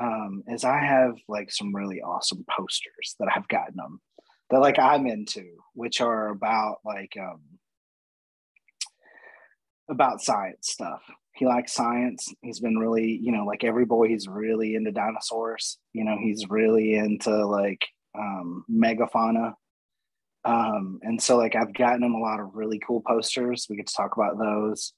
[0.00, 4.00] um is i have like some really awesome posters that i've gotten them
[4.48, 7.40] that like i'm into which are about like um
[9.88, 11.02] about science stuff
[11.40, 12.32] he likes science.
[12.42, 15.78] He's been really, you know, like every boy, he's really into dinosaurs.
[15.94, 17.82] You know, he's really into like
[18.16, 19.54] um, megafauna.
[20.44, 23.66] Um, and so like I've gotten him a lot of really cool posters.
[23.70, 24.92] We get to talk about those.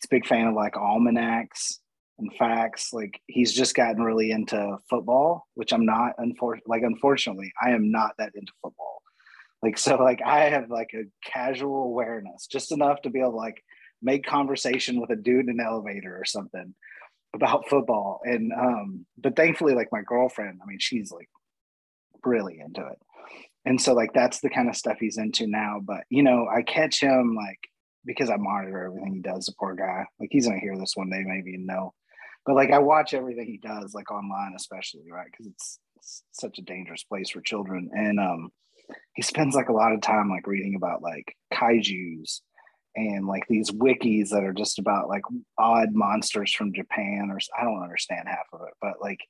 [0.00, 1.80] He's a big fan of like almanacs
[2.18, 2.94] and facts.
[2.94, 6.16] Like he's just gotten really into football, which I'm not.
[6.18, 9.02] Unfor- like unfortunately, I am not that into football.
[9.62, 13.36] Like so, like I have like a casual awareness, just enough to be able to
[13.36, 13.62] like
[14.04, 16.74] make conversation with a dude in an elevator or something
[17.34, 18.20] about football.
[18.24, 21.28] And um, but thankfully, like my girlfriend, I mean, she's like
[22.24, 22.98] really into it.
[23.64, 25.80] And so like that's the kind of stuff he's into now.
[25.82, 27.58] But you know, I catch him like
[28.04, 30.04] because I monitor everything he does, the poor guy.
[30.20, 31.94] Like he's gonna hear this one day, maybe and know.
[32.46, 35.26] But like I watch everything he does, like online, especially, right?
[35.30, 37.90] Because it's, it's such a dangerous place for children.
[37.92, 38.50] And um
[39.14, 42.40] he spends like a lot of time like reading about like kaijus
[42.96, 45.22] and like these wikis that are just about like
[45.58, 49.20] odd monsters from Japan or I don't understand half of it, but like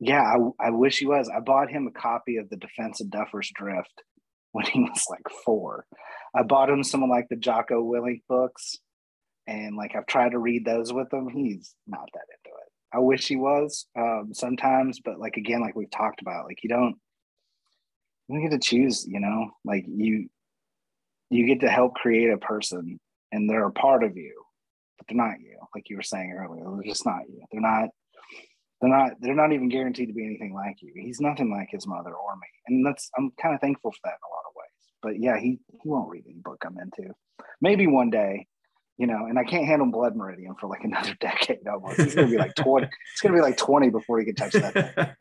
[0.00, 1.30] yeah, I, I wish he was.
[1.34, 4.02] I bought him a copy of the Defense of Duffer's Drift
[4.52, 5.86] when he was like four.
[6.34, 8.76] I bought him some of like the Jocko Willink books,
[9.46, 11.28] and like I've tried to read those with him.
[11.28, 12.72] He's not that into it.
[12.92, 16.68] I wish he was um, sometimes, but like again, like we've talked about, like you
[16.68, 16.96] don't
[18.28, 19.06] you get to choose.
[19.06, 20.28] You know, like you
[21.30, 22.98] you get to help create a person,
[23.32, 24.34] and they're a part of you,
[24.98, 25.58] but they're not you.
[25.74, 27.42] Like you were saying earlier, they're just not you.
[27.50, 27.88] They're not
[28.80, 30.92] they're not they're not even guaranteed to be anything like you.
[30.94, 32.48] He's nothing like his mother or me.
[32.66, 34.64] And that's I'm kind of thankful for that in a lot of ways.
[35.02, 37.14] But yeah, he he won't read any book I'm into.
[37.60, 38.46] Maybe one day,
[38.98, 42.00] you know, and I can't handle blood meridian for like another decade almost.
[42.00, 45.16] He's gonna be like 20, it's gonna be like 20 before he can touch that.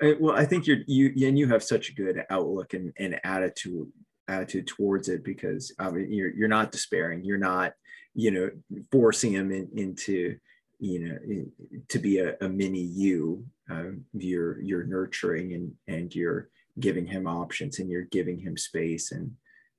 [0.20, 3.92] well, I think you're you and you have such a good outlook and, and attitude
[4.30, 7.24] attitude towards it because I mean you're you're not despairing.
[7.24, 7.72] You're not,
[8.14, 8.50] you know,
[8.90, 10.36] forcing him in, into
[10.78, 13.44] you know to be a, a mini you.
[13.70, 19.12] Uh, you're you're nurturing and and you're giving him options and you're giving him space.
[19.12, 19.32] And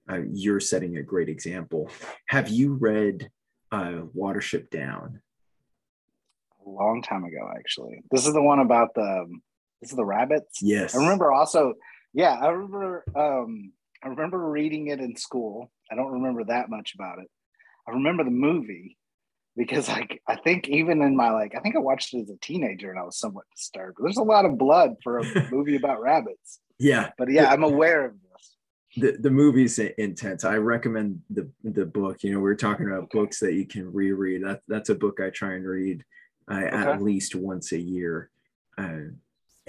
[0.10, 1.90] uh, you're setting a great example.
[2.28, 3.30] Have you read
[3.72, 5.22] uh, watership down?
[6.66, 8.04] A long time ago actually.
[8.12, 9.28] This is the one about the
[9.82, 10.60] this is the rabbits?
[10.62, 10.94] Yes.
[10.94, 11.74] I remember also
[12.14, 13.72] yeah i remember um
[14.04, 17.30] i remember reading it in school i don't remember that much about it
[17.88, 18.98] i remember the movie
[19.56, 22.38] because like I think even in my like I think I watched it as a
[22.42, 23.98] teenager and I was somewhat disturbed.
[24.02, 26.60] There's a lot of blood for a movie about rabbits.
[26.80, 28.56] Yeah, but yeah, I'm aware of this.
[28.98, 30.44] The the movie's intense.
[30.44, 32.24] I recommend the the book.
[32.24, 33.20] You know, we are talking about okay.
[33.20, 34.44] books that you can reread.
[34.44, 36.04] That that's a book I try and read
[36.50, 36.76] uh, okay.
[36.76, 38.30] at least once a year.
[38.78, 39.12] Uh,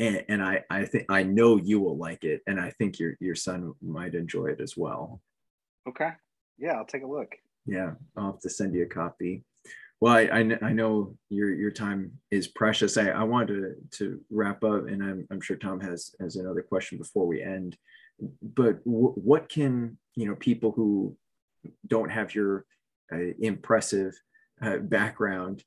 [0.03, 3.17] and, and I, I think I know you will like it, and I think your
[3.21, 5.21] your son might enjoy it as well.
[5.89, 6.11] Okay,
[6.59, 7.37] yeah, I'll take a look.
[7.67, 9.45] Yeah, I'll have to send you a copy.
[10.01, 12.97] Well, I, I, I, know your your time is precious.
[12.97, 13.61] I, I wanted
[13.93, 17.41] to, to wrap up, and I'm, I'm sure Tom has has another question before we
[17.41, 17.77] end.
[18.43, 21.17] But w- what can you know people who
[21.87, 22.65] don't have your
[23.13, 24.21] uh, impressive
[24.61, 25.63] uh, background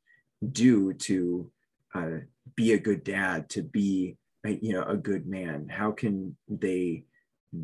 [0.52, 1.50] do to
[1.94, 2.18] uh,
[2.58, 4.18] be a good dad, to be
[4.50, 5.68] you know a good man?
[5.70, 7.06] How can they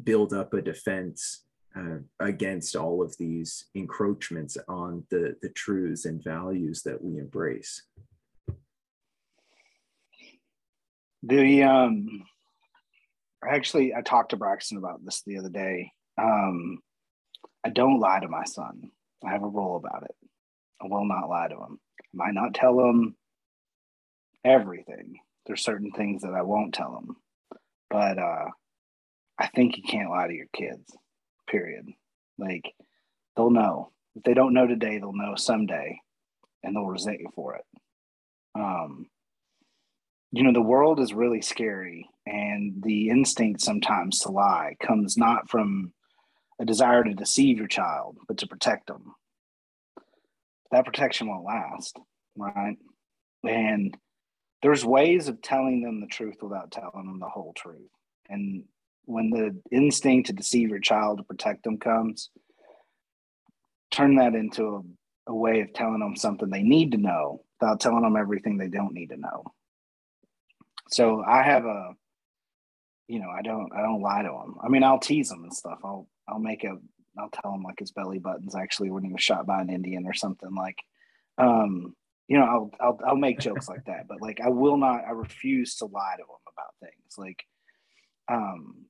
[0.04, 1.44] build up a defense
[1.76, 7.84] uh, against all of these encroachments on the, the truths and values that we embrace.
[11.24, 12.24] The um,
[13.48, 15.92] actually, I talked to Braxton about this the other day.
[16.18, 16.80] Um,
[17.64, 18.92] I don't lie to my son.
[19.26, 20.16] I have a rule about it.
[20.82, 21.80] I will not lie to him.
[22.02, 23.16] I might not tell him
[24.44, 25.20] everything.
[25.46, 27.16] There's certain things that I won't tell them,
[27.90, 28.46] but uh,
[29.38, 30.96] I think you can't lie to your kids
[31.48, 31.88] period.
[32.38, 32.74] Like
[33.36, 33.92] they'll know.
[34.16, 36.00] If they don't know today, they'll know someday
[36.64, 37.66] and they'll resent you for it.
[38.56, 39.08] Um,
[40.32, 45.50] you know, the world is really scary, and the instinct sometimes to lie comes not
[45.50, 45.94] from
[46.60, 49.14] a desire to deceive your child, but to protect them.
[50.72, 52.00] That protection won't last,
[52.38, 52.78] right?
[53.44, 53.98] And
[54.62, 57.90] there's ways of telling them the truth without telling them the whole truth.
[58.30, 58.64] And
[59.06, 62.30] when the instinct to deceive your child to protect them comes,
[63.90, 64.64] turn that into
[65.28, 68.58] a, a way of telling them something they need to know without telling them everything
[68.58, 69.44] they don't need to know.
[70.90, 71.92] So I have a,
[73.08, 74.56] you know, I don't, I don't lie to him.
[74.64, 75.80] I mean, I'll tease him and stuff.
[75.84, 76.78] I'll, I'll make a,
[77.18, 80.06] I'll tell him like his belly button's actually when he was shot by an Indian
[80.06, 80.78] or something like,
[81.38, 81.96] um,
[82.32, 85.12] you know, I'll, I'll, I'll make jokes like that, but like, I will not, I
[85.12, 87.18] refuse to lie to him about things.
[87.18, 87.44] Like,
[88.32, 88.86] um,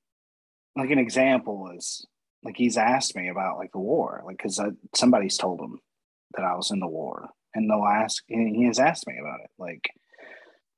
[0.76, 2.06] like an example is
[2.44, 4.62] like he's asked me about like the war, like because
[4.94, 5.80] somebody's told him
[6.36, 9.39] that I was in the war, and they'll ask, and he has asked me about
[9.44, 9.89] it, like,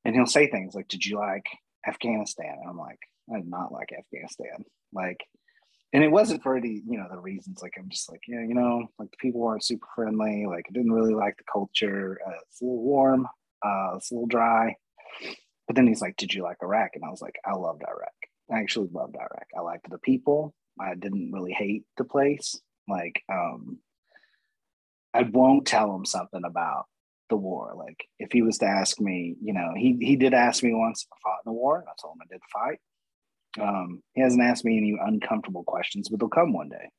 [0.05, 1.47] and he'll say things like, "Did you like
[1.85, 2.99] Afghanistan?" And I'm like,
[3.29, 5.19] "I did not like Afghanistan." Like,
[5.93, 7.61] and it wasn't for any, you know, the reasons.
[7.61, 10.45] Like I'm just like, yeah, you know, like the people weren't super friendly.
[10.47, 12.19] Like I didn't really like the culture.
[12.25, 13.27] Uh, it's a little warm.
[13.63, 14.75] Uh, it's a little dry.
[15.67, 18.11] But then he's like, "Did you like Iraq?" And I was like, "I loved Iraq.
[18.51, 19.47] I actually loved Iraq.
[19.57, 20.53] I liked the people.
[20.79, 22.59] I didn't really hate the place.
[22.89, 23.79] Like, um,
[25.13, 26.85] I won't tell him something about
[27.29, 27.73] the war.
[27.77, 31.03] Like, if he was to ask me, you know, he he did ask me once
[31.03, 31.85] if I fought in the war.
[31.87, 32.79] I told him I did fight.
[33.61, 36.89] Um, he hasn't asked me any uncomfortable questions, but they'll come one day,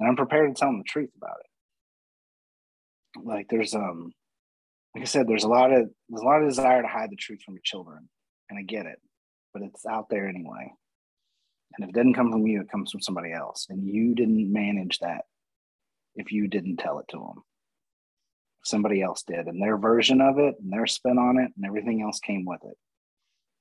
[0.00, 3.24] and I'm prepared to tell him the truth about it.
[3.24, 4.12] Like, there's um,
[4.94, 7.16] like I said, there's a lot of there's a lot of desire to hide the
[7.16, 8.08] truth from your children,
[8.48, 8.98] and I get it,
[9.52, 10.72] but it's out there anyway.
[11.76, 14.50] And if it didn't come from you, it comes from somebody else, and you didn't
[14.50, 15.24] manage that.
[16.14, 17.42] If you didn't tell it to them,
[18.64, 22.00] somebody else did, and their version of it, and their spin on it, and everything
[22.00, 22.78] else came with it.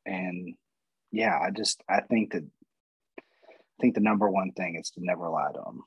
[0.05, 0.53] And
[1.11, 2.43] yeah, I just I think that
[3.57, 5.83] I think the number one thing is to never lie to them.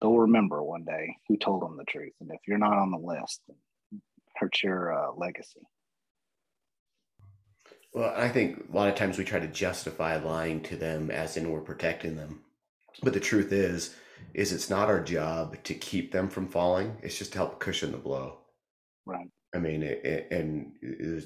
[0.00, 2.98] They'll remember one day who told them the truth, and if you're not on the
[2.98, 3.42] list,
[4.36, 5.60] hurts your uh, legacy.
[7.92, 11.36] Well, I think a lot of times we try to justify lying to them as
[11.36, 12.40] in we're protecting them.
[13.02, 13.94] But the truth is,
[14.34, 16.98] is it's not our job to keep them from falling.
[17.02, 18.38] It's just to help cushion the blow.
[19.06, 19.28] Right.
[19.54, 21.24] I mean, it, it, and it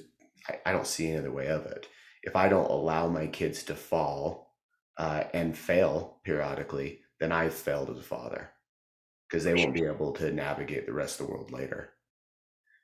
[0.49, 1.87] I, I, don't see any other way of it.
[2.25, 4.55] If I don't allow my kids to fall
[4.97, 8.51] uh, and fail periodically, then I've failed as a father
[9.29, 11.91] because they won't be able to navigate the rest of the world later.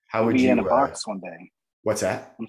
[0.08, 1.50] How would be you in a uh, box one day?
[1.82, 2.34] What's that?
[2.38, 2.46] I'm,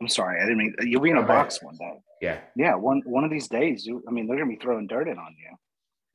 [0.00, 1.94] I'm sorry, I didn't mean you'll be in a box one day.
[2.20, 2.74] Yeah, yeah.
[2.74, 4.02] One one of these days, you.
[4.06, 5.56] I mean, they're gonna be throwing dirt in on you.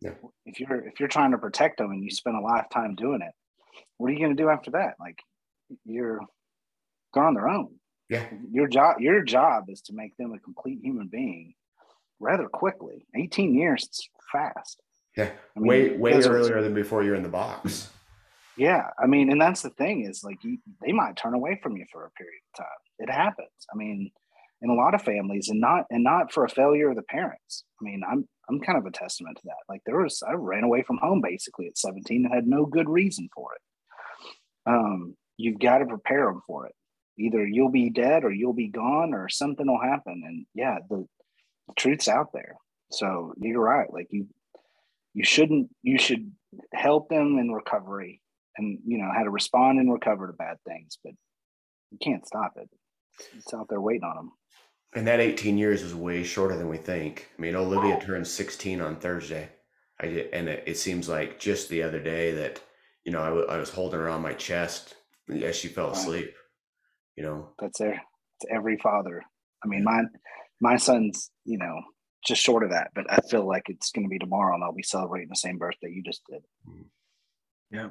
[0.01, 0.29] Yeah.
[0.45, 3.33] If you're if you're trying to protect them and you spend a lifetime doing it,
[3.97, 4.95] what are you gonna do after that?
[4.99, 5.19] Like,
[5.85, 6.21] you're
[7.13, 7.75] they're on their own.
[8.09, 8.25] Yeah.
[8.51, 11.53] Your job your job is to make them a complete human being
[12.19, 13.05] rather quickly.
[13.15, 14.81] 18 years, it's fast.
[15.17, 15.29] Yeah.
[15.55, 17.89] I mean, way way earlier than before you're in the box.
[18.55, 21.75] Yeah, I mean, and that's the thing is like you, they might turn away from
[21.75, 22.79] you for a period of time.
[22.99, 23.49] It happens.
[23.73, 24.11] I mean,
[24.61, 27.63] in a lot of families, and not and not for a failure of the parents.
[27.81, 29.63] I mean, I'm I'm kind of a testament to that.
[29.67, 32.89] Like there was, I ran away from home basically at 17 and had no good
[32.89, 33.61] reason for it.
[34.65, 36.73] Um, you've got to prepare them for it.
[37.17, 40.23] Either you'll be dead or you'll be gone or something will happen.
[40.25, 41.05] And yeah, the,
[41.67, 42.55] the truth's out there.
[42.91, 43.91] So you're right.
[43.91, 44.27] Like you,
[45.13, 45.69] you shouldn't.
[45.81, 46.31] You should
[46.73, 48.21] help them in recovery
[48.57, 51.13] and you know how to respond and recover to bad things but
[51.91, 52.69] you can't stop it
[53.35, 54.31] it's out there waiting on them
[54.95, 58.81] and that 18 years is way shorter than we think i mean olivia turned 16
[58.81, 59.49] on thursday
[59.99, 62.61] i did, and it, it, seems like just the other day that
[63.03, 64.95] you know I, w- I was holding her on my chest
[65.29, 66.33] as she fell asleep
[67.15, 67.49] you know?
[67.59, 68.01] That's there
[68.43, 69.23] it's every father.
[69.63, 70.03] I mean my
[70.59, 71.81] my son's you know
[72.25, 74.71] just short of that but i feel like it's going to be tomorrow and i'll
[74.71, 76.41] be celebrating the same birthday you just did.
[77.69, 77.89] Yeah.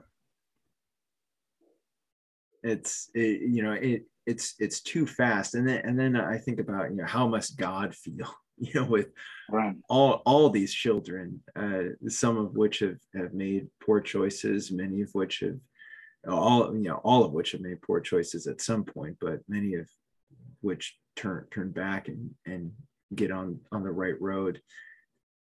[2.63, 5.55] It's it, you know it it's it's too fast.
[5.55, 8.85] And then and then i think about you know how must god feel you know
[8.85, 9.09] with
[9.51, 9.75] right.
[9.89, 15.09] all all these children uh some of which have have made poor choices many of
[15.15, 15.59] which have
[16.29, 19.75] all you know all of which have made poor choices at some point but many
[19.75, 19.89] of
[20.61, 22.73] which turn turn back and and
[23.15, 24.61] get on on the right road.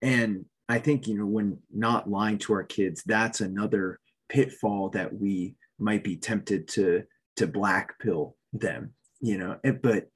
[0.01, 5.13] And i think you know when not lying to our kids that's another pitfall that
[5.13, 7.03] we might be tempted to
[7.35, 10.07] to black pill them you know but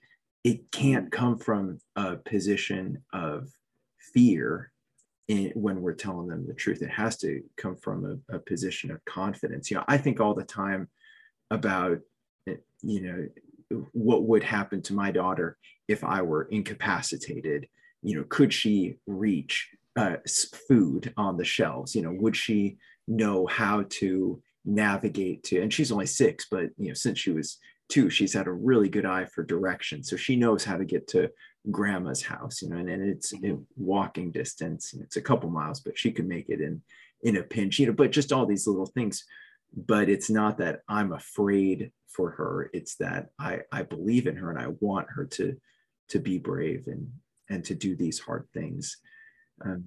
[0.43, 3.49] it can't come from a position of
[4.13, 4.72] fear
[5.28, 8.91] in, when we're telling them the truth it has to come from a, a position
[8.91, 9.69] of confidence.
[9.69, 10.89] You know i think all the time
[11.51, 11.99] about
[12.82, 13.28] you know
[13.93, 15.57] what would happen to my daughter
[15.88, 17.67] if i were incapacitated?
[18.01, 20.17] You know could she reach uh,
[20.67, 21.95] food on the shelves?
[21.95, 26.88] You know would she know how to navigate to and she's only six but you
[26.88, 30.03] know since she was two she's had a really good eye for direction.
[30.03, 31.30] So she knows how to get to
[31.72, 35.97] grandma's house you know and, and it's in walking distance it's a couple miles but
[35.97, 36.82] she can make it in
[37.24, 39.26] in a pinch you know but just all these little things
[39.76, 44.49] but it's not that i'm afraid for her it's that i i believe in her
[44.51, 45.55] and i want her to
[46.07, 47.11] to be brave and
[47.49, 48.97] and to do these hard things
[49.63, 49.86] um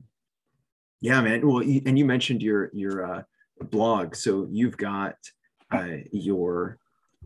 [1.00, 3.22] yeah man well and you mentioned your your uh
[3.64, 4.14] blog.
[4.14, 5.16] So you've got
[5.70, 6.78] uh, your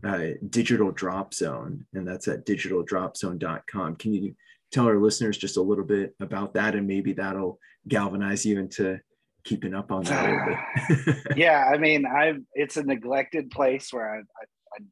[0.05, 3.97] uh, digital drop zone, and that's at digitaldropzone.com.
[3.97, 4.35] Can you
[4.73, 9.01] tell our listeners just a little bit about that, and maybe that'll galvanize you into
[9.45, 11.19] keeping up on that a little bit?
[11.37, 14.45] yeah, I mean, I've it's a neglected place where I, I,
[14.77, 14.85] I,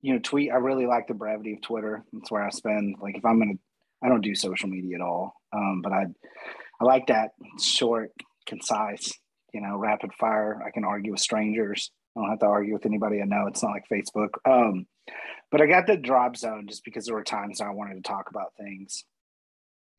[0.00, 0.50] you know, tweet.
[0.50, 2.04] I really like the brevity of Twitter.
[2.12, 2.96] That's where I spend.
[3.00, 3.58] Like, if I'm gonna,
[4.02, 6.06] I don't do social media at all, um, but I
[6.80, 7.30] I like that
[7.60, 8.10] short,
[8.46, 9.12] concise,
[9.54, 10.60] you know, rapid fire.
[10.66, 11.92] I can argue with strangers.
[12.16, 13.46] I don't have to argue with anybody I know.
[13.46, 14.30] It's not like Facebook.
[14.44, 14.86] Um,
[15.50, 18.30] but I got the drop zone just because there were times I wanted to talk
[18.30, 19.04] about things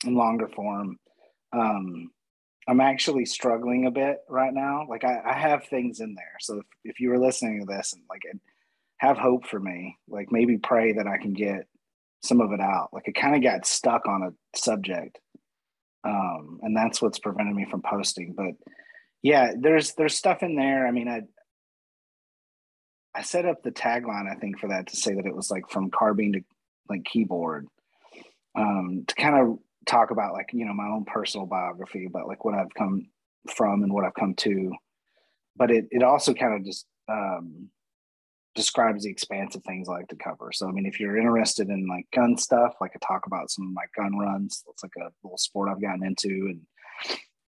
[0.05, 0.97] in longer form.
[1.51, 2.11] Um,
[2.67, 4.85] I'm actually struggling a bit right now.
[4.89, 6.37] Like I, I have things in there.
[6.39, 8.21] So if, if you were listening to this and like
[8.97, 11.67] have hope for me, like maybe pray that I can get
[12.23, 12.89] some of it out.
[12.93, 15.19] Like I kind of got stuck on a subject.
[16.05, 18.33] Um, and that's what's preventing me from posting.
[18.33, 18.53] But
[19.21, 20.87] yeah, there's there's stuff in there.
[20.87, 21.21] I mean, I
[23.15, 25.69] I set up the tagline, I think, for that to say that it was like
[25.69, 26.41] from carbine to
[26.89, 27.67] like keyboard.
[28.55, 32.45] Um, to kind of talk about like you know my own personal biography about like
[32.45, 33.07] what I've come
[33.53, 34.71] from and what I've come to,
[35.55, 37.69] but it it also kind of just um,
[38.55, 40.51] describes the expansive things I like to cover.
[40.51, 43.67] So I mean, if you're interested in like gun stuff, like I talk about some
[43.67, 44.63] of my gun runs.
[44.69, 46.61] It's like a little sport I've gotten into, and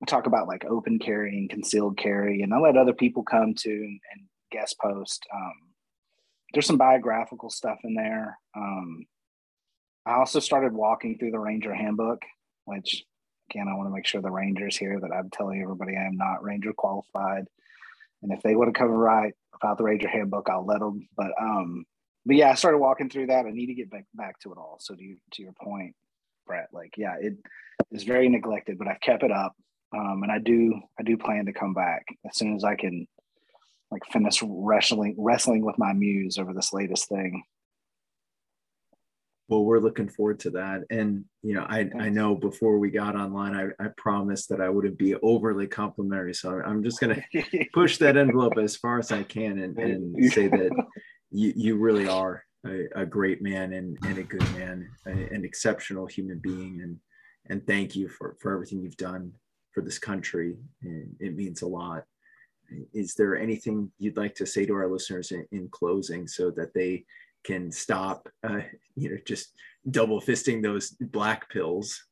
[0.01, 3.53] I talk about like open carry and concealed carry, and I let other people come
[3.55, 4.21] to and, and
[4.55, 5.25] guest post.
[5.33, 5.53] Um,
[6.53, 8.37] there's some biographical stuff in there.
[8.55, 9.05] Um,
[10.05, 12.21] I also started walking through the Ranger Handbook,
[12.65, 13.03] which
[13.49, 16.17] again, I want to make sure the Rangers here that I'm telling everybody I am
[16.17, 17.45] not Ranger qualified.
[18.21, 21.07] And if they want to cover right about the Ranger Handbook, I'll let them.
[21.15, 21.85] But um,
[22.25, 23.45] but yeah, I started walking through that.
[23.45, 24.77] I need to get back back to it all.
[24.79, 25.95] So to you, to your point,
[26.47, 27.33] Brett, like yeah, it
[27.91, 29.55] is very neglected, but I've kept it up.
[29.95, 33.07] Um, and I do I do plan to come back as soon as I can
[33.91, 37.43] like finish wrestling wrestling with my muse over this latest thing.
[39.47, 40.83] Well we're looking forward to that.
[40.89, 44.69] And you know i i know before we got online i, I promised that i
[44.69, 46.33] wouldn't be overly complimentary.
[46.33, 50.33] So i'm just going to push that envelope as far as i can and, and
[50.33, 50.71] say that
[51.31, 55.45] you, you really are a, a great man and, and a good man a, an
[55.45, 56.81] exceptional human being.
[56.81, 56.97] And
[57.47, 59.33] and thank you for for everything you've done
[59.71, 60.57] for this country.
[60.81, 62.05] And it means a lot
[62.93, 66.73] is there anything you'd like to say to our listeners in, in closing so that
[66.73, 67.05] they
[67.45, 68.61] can stop, uh,
[68.95, 69.53] you know, just
[69.89, 72.03] double fisting those black pills.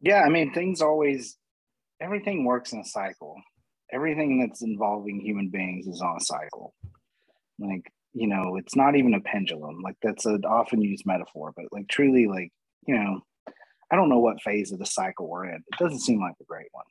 [0.00, 1.36] Yeah, I mean, things always,
[2.00, 3.36] everything works in a cycle.
[3.92, 6.74] Everything that's involving human beings is on a cycle.
[7.58, 9.80] Like, you know, it's not even a pendulum.
[9.82, 12.50] Like, that's an often used metaphor, but like, truly, like,
[12.86, 13.20] you know,
[13.90, 15.56] I don't know what phase of the cycle we're in.
[15.56, 16.86] It doesn't seem like a great one,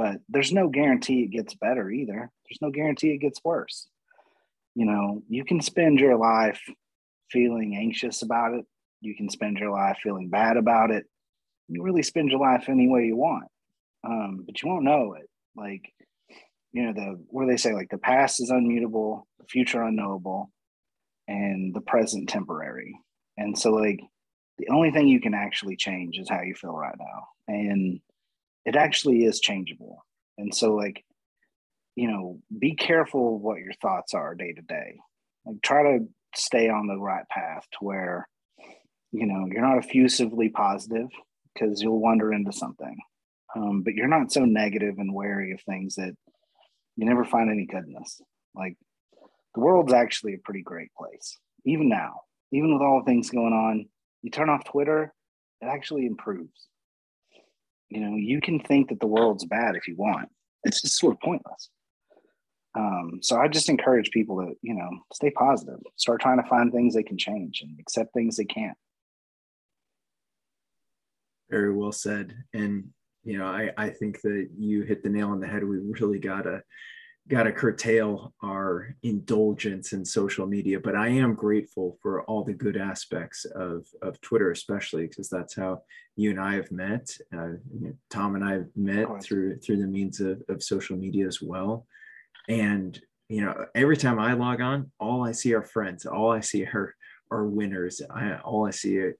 [0.00, 2.30] but there's no guarantee it gets better either.
[2.48, 3.88] There's no guarantee it gets worse
[4.74, 6.60] you know, you can spend your life
[7.30, 8.64] feeling anxious about it.
[9.00, 11.04] You can spend your life feeling bad about it.
[11.68, 13.48] You really spend your life any way you want,
[14.04, 15.28] um, but you won't know it.
[15.56, 15.92] Like,
[16.72, 20.50] you know, the where they say like the past is unmutable, the future unknowable,
[21.28, 22.98] and the present temporary.
[23.36, 24.00] And so, like,
[24.58, 28.00] the only thing you can actually change is how you feel right now, and
[28.64, 30.04] it actually is changeable.
[30.38, 31.04] And so, like,
[31.96, 34.98] you know, be careful what your thoughts are day to day.
[35.44, 38.28] Like try to stay on the right path to where,
[39.12, 41.08] you know, you're not effusively positive
[41.52, 42.96] because you'll wander into something.
[43.56, 46.14] Um, but you're not so negative and wary of things that
[46.96, 48.20] you never find any goodness.
[48.54, 48.76] Like
[49.54, 52.20] the world's actually a pretty great place, even now,
[52.52, 53.86] even with all the things going on.
[54.22, 55.12] You turn off Twitter,
[55.60, 56.68] it actually improves.
[57.90, 60.28] You know, you can think that the world's bad if you want.
[60.64, 61.70] It's just sort of pointless.
[62.78, 66.72] Um, so I just encourage people to, you know, stay positive, start trying to find
[66.72, 68.76] things they can change and accept things they can't.
[71.50, 72.32] Very well said.
[72.54, 72.90] And,
[73.24, 75.64] you know, I, I think that you hit the nail on the head.
[75.64, 76.62] We really gotta
[77.30, 80.80] gotta curtail our indulgence in social media.
[80.80, 85.54] But I am grateful for all the good aspects of, of Twitter, especially because that's
[85.54, 85.82] how
[86.16, 87.08] you and I have met.
[87.32, 90.96] Uh, you know, Tom and I have met through through the means of, of social
[90.96, 91.86] media as well
[92.50, 96.40] and you know every time i log on all i see are friends all i
[96.40, 96.94] see are
[97.30, 99.16] are winners I, all i see are,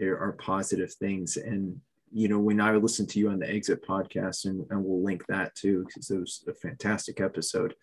[0.00, 1.80] are positive things and
[2.12, 5.24] you know when i listen to you on the exit podcast and, and we'll link
[5.26, 7.74] that too because it was a fantastic episode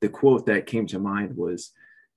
[0.00, 1.72] the quote that came to mind was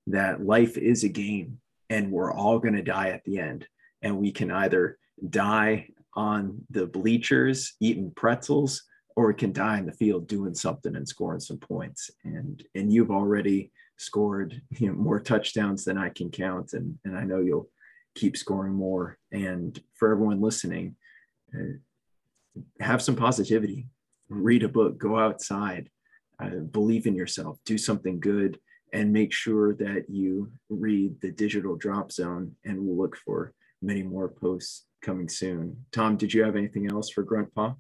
[0.08, 1.60] that life is a game
[1.90, 3.68] and we're all going to die at the end
[4.02, 4.98] and we can either
[5.30, 8.84] die on the bleachers eating pretzels
[9.16, 12.12] or can die in the field doing something and scoring some points.
[12.24, 17.18] And and you've already scored you know more touchdowns than I can count, and and
[17.18, 17.70] I know you'll
[18.16, 19.18] keep scoring more.
[19.32, 20.96] And for everyone listening,
[22.80, 23.88] have some positivity.
[24.30, 24.98] Read a book.
[24.98, 25.90] Go outside.
[26.42, 27.58] Uh, believe in yourself.
[27.66, 28.60] Do something good.
[28.94, 34.04] And make sure that you read the digital drop zone, and we'll look for many
[34.04, 35.86] more posts coming soon.
[35.92, 37.76] Tom, did you have anything else for Gruntpa?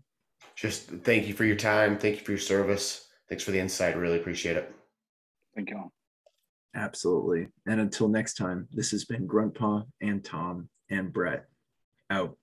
[0.55, 1.97] Just thank you for your time.
[1.97, 3.07] Thank you for your service.
[3.29, 3.97] Thanks for the insight.
[3.97, 4.73] Really appreciate it.
[5.55, 5.77] Thank you.
[5.77, 5.93] All.
[6.75, 7.47] Absolutely.
[7.65, 11.45] And until next time, this has been Gruntpa and Tom and Brett
[12.09, 12.37] out.